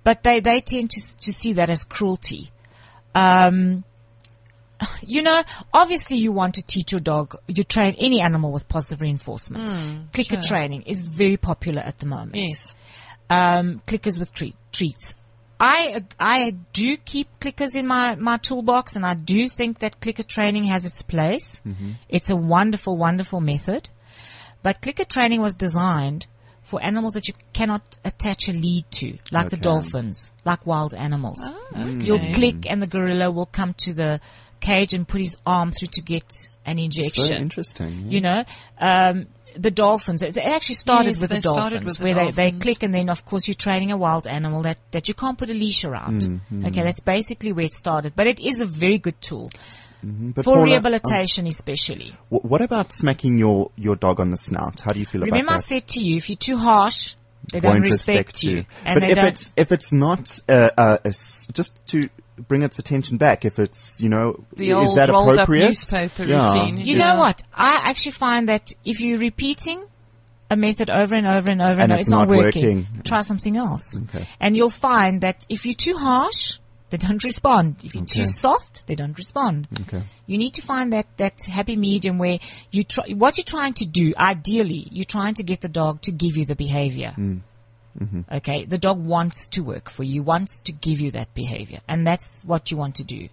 [0.04, 2.50] But they they tend to to see that as cruelty.
[3.14, 3.84] Um,
[5.02, 9.00] you know, obviously you want to teach your dog, you train any animal with positive
[9.00, 10.12] reinforcement.
[10.12, 10.42] Clicker sure.
[10.42, 12.36] training is very popular at the moment.
[12.36, 12.74] yes.
[13.30, 15.14] Um, clickers with treat, treats.
[15.60, 20.22] I, I do keep clickers in my, my toolbox and I do think that clicker
[20.22, 21.60] training has its place.
[22.08, 23.90] It's a wonderful, wonderful method.
[24.62, 26.26] But clicker training was designed
[26.62, 31.40] for animals that you cannot attach a lead to, like the dolphins, like wild animals.
[31.42, 34.20] Ah, You'll click and the gorilla will come to the
[34.60, 36.30] cage and put his arm through to get
[36.66, 37.24] an injection.
[37.26, 38.00] So interesting.
[38.06, 38.10] yeah.
[38.10, 38.44] You know,
[38.78, 40.22] um, the dolphins.
[40.22, 42.58] It it actually started Yes, with they the started dolphins, with the where they, they
[42.58, 45.50] click, and then of course you're training a wild animal that that you can't put
[45.50, 46.22] a leash around.
[46.22, 46.66] Mm-hmm.
[46.66, 48.12] Okay, that's basically where it started.
[48.14, 49.50] But it is a very good tool
[50.02, 52.10] But for Paula, rehabilitation, especially.
[52.10, 54.80] um, wh- what about smacking your, your dog on the snout?
[54.80, 55.70] How do you feel Remember, I about that?
[55.70, 57.14] Remember, I said to you, if you're too harsh,
[57.52, 60.98] they don't Won't respect, you, and but if it's if it's not uh, uh,
[61.52, 62.08] just to
[62.46, 65.66] bring its attention back, if it's you know The is old that rolled up appropriate?
[65.66, 66.52] newspaper Yeah.
[66.52, 66.78] routine.
[66.78, 67.12] You Yeah.
[67.14, 67.42] know what?
[67.52, 69.82] I actually find that if you're repeating
[70.50, 72.64] a method over and over and over and, And over, it's it's not, not working.
[72.86, 73.02] working.
[73.04, 74.00] Try something else.
[74.04, 74.26] Okay.
[74.40, 76.58] And you'll find that if you're too harsh,
[76.90, 77.76] they don't respond.
[77.84, 78.20] If you're Okay.
[78.22, 79.68] too soft, they don't respond.
[79.82, 80.02] Okay.
[80.26, 82.38] You need to find that, that happy medium where
[82.70, 86.12] you try, what you're trying to do, ideally, you're trying to get the dog to
[86.12, 87.12] give you the behavior.
[87.18, 87.40] Mm.
[88.00, 88.34] Mm-hmm.
[88.36, 88.64] Okay.
[88.64, 91.80] The dog wants to work for you, wants to give you that behavior.
[91.88, 93.28] And that's what you want to do.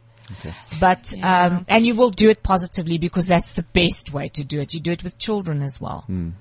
[0.79, 1.45] But, Yeah.
[1.45, 4.73] um, and you will do it positively because that's the best way to do it.
[4.73, 6.05] You do it with children as well.
[6.09, 6.33] Mm.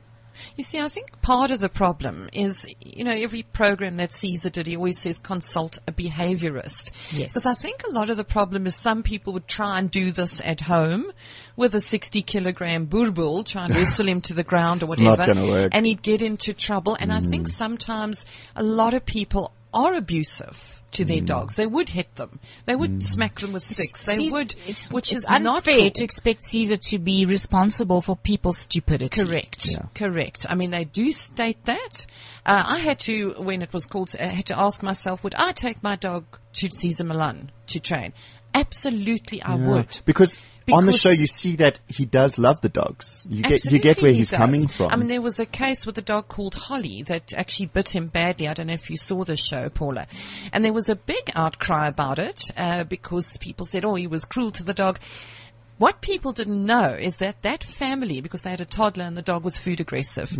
[0.56, 4.50] You see, I think part of the problem is, you know, every program that Cesar
[4.50, 6.90] did, he always says consult a behaviorist.
[7.12, 7.34] Yes.
[7.34, 10.12] Because I think a lot of the problem is some people would try and do
[10.12, 11.10] this at home
[11.56, 15.18] with a 60 kilogram boerboel, try and wrestle him to the ground or It's not
[15.18, 15.68] whatever.
[15.72, 16.96] And he'd get into trouble.
[16.98, 17.30] And I Mm.
[17.30, 18.26] think sometimes
[18.56, 21.08] a lot of people are abusive to Mm.
[21.08, 21.54] their dogs.
[21.54, 22.40] They would hit them.
[22.64, 24.02] They would smack them with sticks.
[24.02, 25.90] They Cesar- would, it's, which it's is unfair cool.
[25.90, 29.22] to expect Cesar to be responsible for people's stupidity.
[29.24, 29.66] Correct.
[29.70, 29.82] Yeah.
[29.94, 30.46] Correct.
[30.48, 32.06] I mean, they do state that.
[32.46, 35.52] Uh, I had to, when it was called, I had to ask myself, would I
[35.52, 36.24] take my dog
[36.54, 38.12] to Cesar Millan to train?
[38.54, 39.66] Absolutely, I Yeah.
[39.68, 40.00] would.
[40.04, 40.38] Because,
[40.72, 43.26] on the show you see that he does love the dogs.
[43.28, 44.38] You get you get where he he's does.
[44.38, 44.90] coming from.
[44.90, 48.06] I mean, there was a case with a dog called Holly that actually bit him
[48.06, 48.48] badly.
[48.48, 50.06] I don't know if you saw the show, Paula.
[50.52, 54.24] And there was a big outcry about it uh, because people said, "Oh, he was
[54.24, 54.98] cruel to the dog."
[55.78, 59.22] What people didn't know is that that family, because they had a toddler and the
[59.22, 60.30] dog was food aggressive,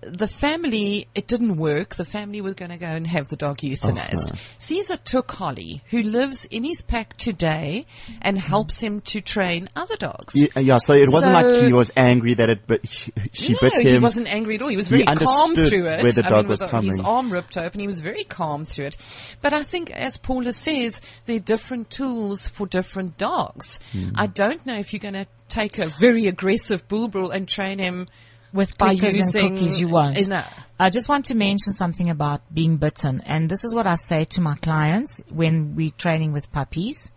[0.00, 1.96] the family, it didn't work.
[1.96, 4.36] The family was going to go and have the dog euthanized.
[4.58, 7.86] Cesar took Holly, who lives in his pack today,
[8.22, 10.34] and helps him to train other dogs.
[10.34, 13.52] Yeah, yeah, so it wasn't So- like he was angry that it, but she, she
[13.52, 14.68] no, bit he wasn't angry at all.
[14.68, 16.02] He was He very calm through it.
[16.02, 16.90] where the I dog mean, was with coming.
[16.90, 17.80] His arm ripped open.
[17.80, 18.96] He was very calm through it.
[19.42, 23.78] But I think, as Paula says, there are different tools for different dogs.
[23.92, 24.10] Hmm.
[24.14, 28.06] I don't know if you're going to take a very aggressive boerboel and train him
[28.52, 30.28] With by clickers using and cookies, you won't.
[30.28, 30.44] No.
[30.78, 34.24] I just want to mention something about being bitten, and this is what I say
[34.24, 37.12] to my clients when we're training with puppies.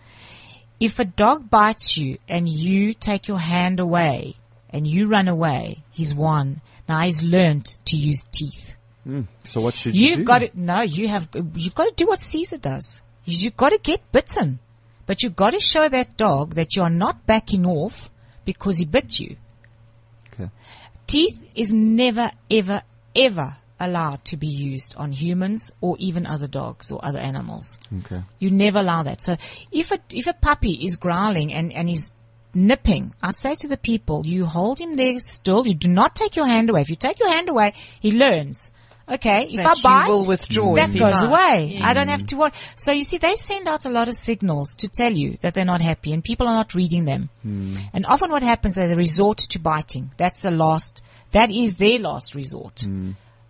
[0.79, 4.35] If a dog bites you and you take your hand away
[4.69, 6.59] and you run away, he's won.
[6.89, 8.75] Now he's learned to use teeth.
[9.05, 9.21] Hmm.
[9.43, 10.23] so what should you You've do?
[10.25, 13.01] got to, no, you have, you've got to do what Cesar does.
[13.25, 14.59] You've got to get bitten.
[15.05, 18.09] But you've got to show that dog that you're not backing off
[18.45, 19.37] because he bit you.
[20.33, 20.49] Okay.
[21.07, 22.81] Teeth is never, ever,
[23.15, 27.77] ever allowed to be used on humans or even other dogs or other animals.
[27.99, 28.21] Okay.
[28.39, 29.21] You never allow that.
[29.21, 29.35] So
[29.71, 32.11] if a, if a puppy is growling and, and is
[32.53, 35.67] nipping, I say to the people, you hold him there still.
[35.67, 36.81] You do not take your hand away.
[36.81, 38.71] If you take your hand away, he learns.
[39.09, 41.23] Okay, if That I bite, will withdraw that goes bites.
[41.23, 41.79] away.
[41.83, 42.51] I don't have to worry.
[42.77, 45.65] So you see, they send out a lot of signals to tell you that they're
[45.65, 47.29] not happy and people are not reading them.
[47.43, 50.11] And often what happens is they resort to biting.
[50.15, 51.01] That's the last,
[51.31, 52.85] that is their last resort.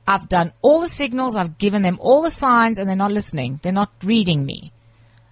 [0.07, 3.59] I've done all the signals, I've given them all the signs and they're not listening.
[3.61, 4.71] They're not reading me.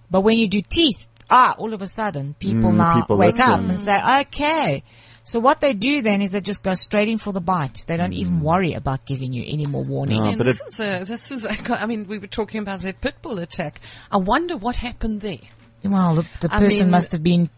[0.08, 3.40] But when you do teeth, ah, all of a sudden people Mm, now people wake
[3.40, 4.84] up and say, okay.
[5.24, 7.84] So what they do then is they just go straight in for the bite.
[7.86, 8.42] They don't even mm.
[8.42, 10.22] worry about giving you any more warning.
[10.22, 12.80] No, but this it- is a, this is a, I mean, we were talking about
[12.80, 13.80] that pit bull attack.
[14.10, 15.38] I wonder what happened there.
[15.84, 17.50] Well, the, the I person mean- must have been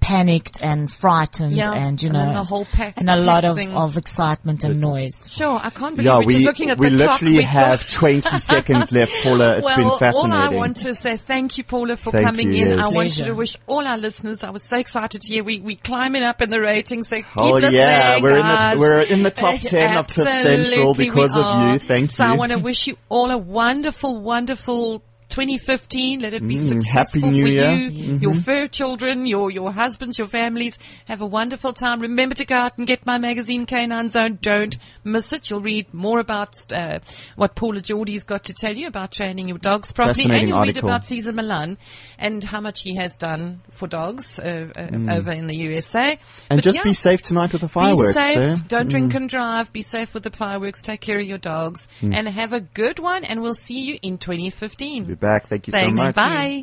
[0.00, 3.56] panicked and frightened Yeah, and, you know, then the whole pack- and a lot of,
[3.56, 3.74] thing.
[3.76, 5.30] of excitement and noise.
[5.32, 7.10] Sure, I can't believe Yeah, we're just we, looking at we the clock.
[7.20, 9.58] literally We have 20 seconds left, Paula.
[9.58, 10.32] It's well, been fascinating.
[10.32, 12.70] all I want to say, thank you, Paula, for Thank coming you, in.
[12.78, 12.80] yes.
[12.80, 14.42] I want you to wish all our listeners.
[14.42, 17.08] I was so excited to hear we we climbing up in the ratings.
[17.08, 20.08] So keep Oh, listening, yeah, we're in the- we're in the top uh, 10 of
[20.08, 21.78] Cliff Central because of you.
[21.78, 22.14] Thank you.
[22.16, 25.02] So I want to wish you all a wonderful, wonderful.
[25.30, 27.70] 2015, let it be Mm, successful for Year.
[27.74, 30.78] you, your fur children, your your husbands, your families.
[31.06, 32.00] Have a wonderful time.
[32.00, 34.38] Remember to go out and get my magazine, Canine Zone.
[34.42, 35.48] Don't miss it.
[35.50, 36.98] You'll read more about uh,
[37.36, 40.76] what Paula Geordie's got to tell you about training your dogs properly, and you'll read
[40.76, 41.78] about Cesar Millan
[42.18, 45.12] and how much he has done for dogs uh, uh, Mm.
[45.16, 46.18] over in the USA.
[46.50, 48.14] and But just yeah, be safe tonight with the fireworks.
[48.16, 48.36] Be safe.
[48.38, 48.56] eh?
[48.68, 49.72] Don't drink and drive.
[49.72, 50.82] Be safe with the fireworks.
[50.82, 52.14] Take care of your dogs, Mm.
[52.14, 53.24] and have a good one.
[53.24, 55.04] And we'll see you in 2015.
[55.20, 55.46] Back.
[55.46, 56.14] Thank you so much.
[56.14, 56.58] Bye.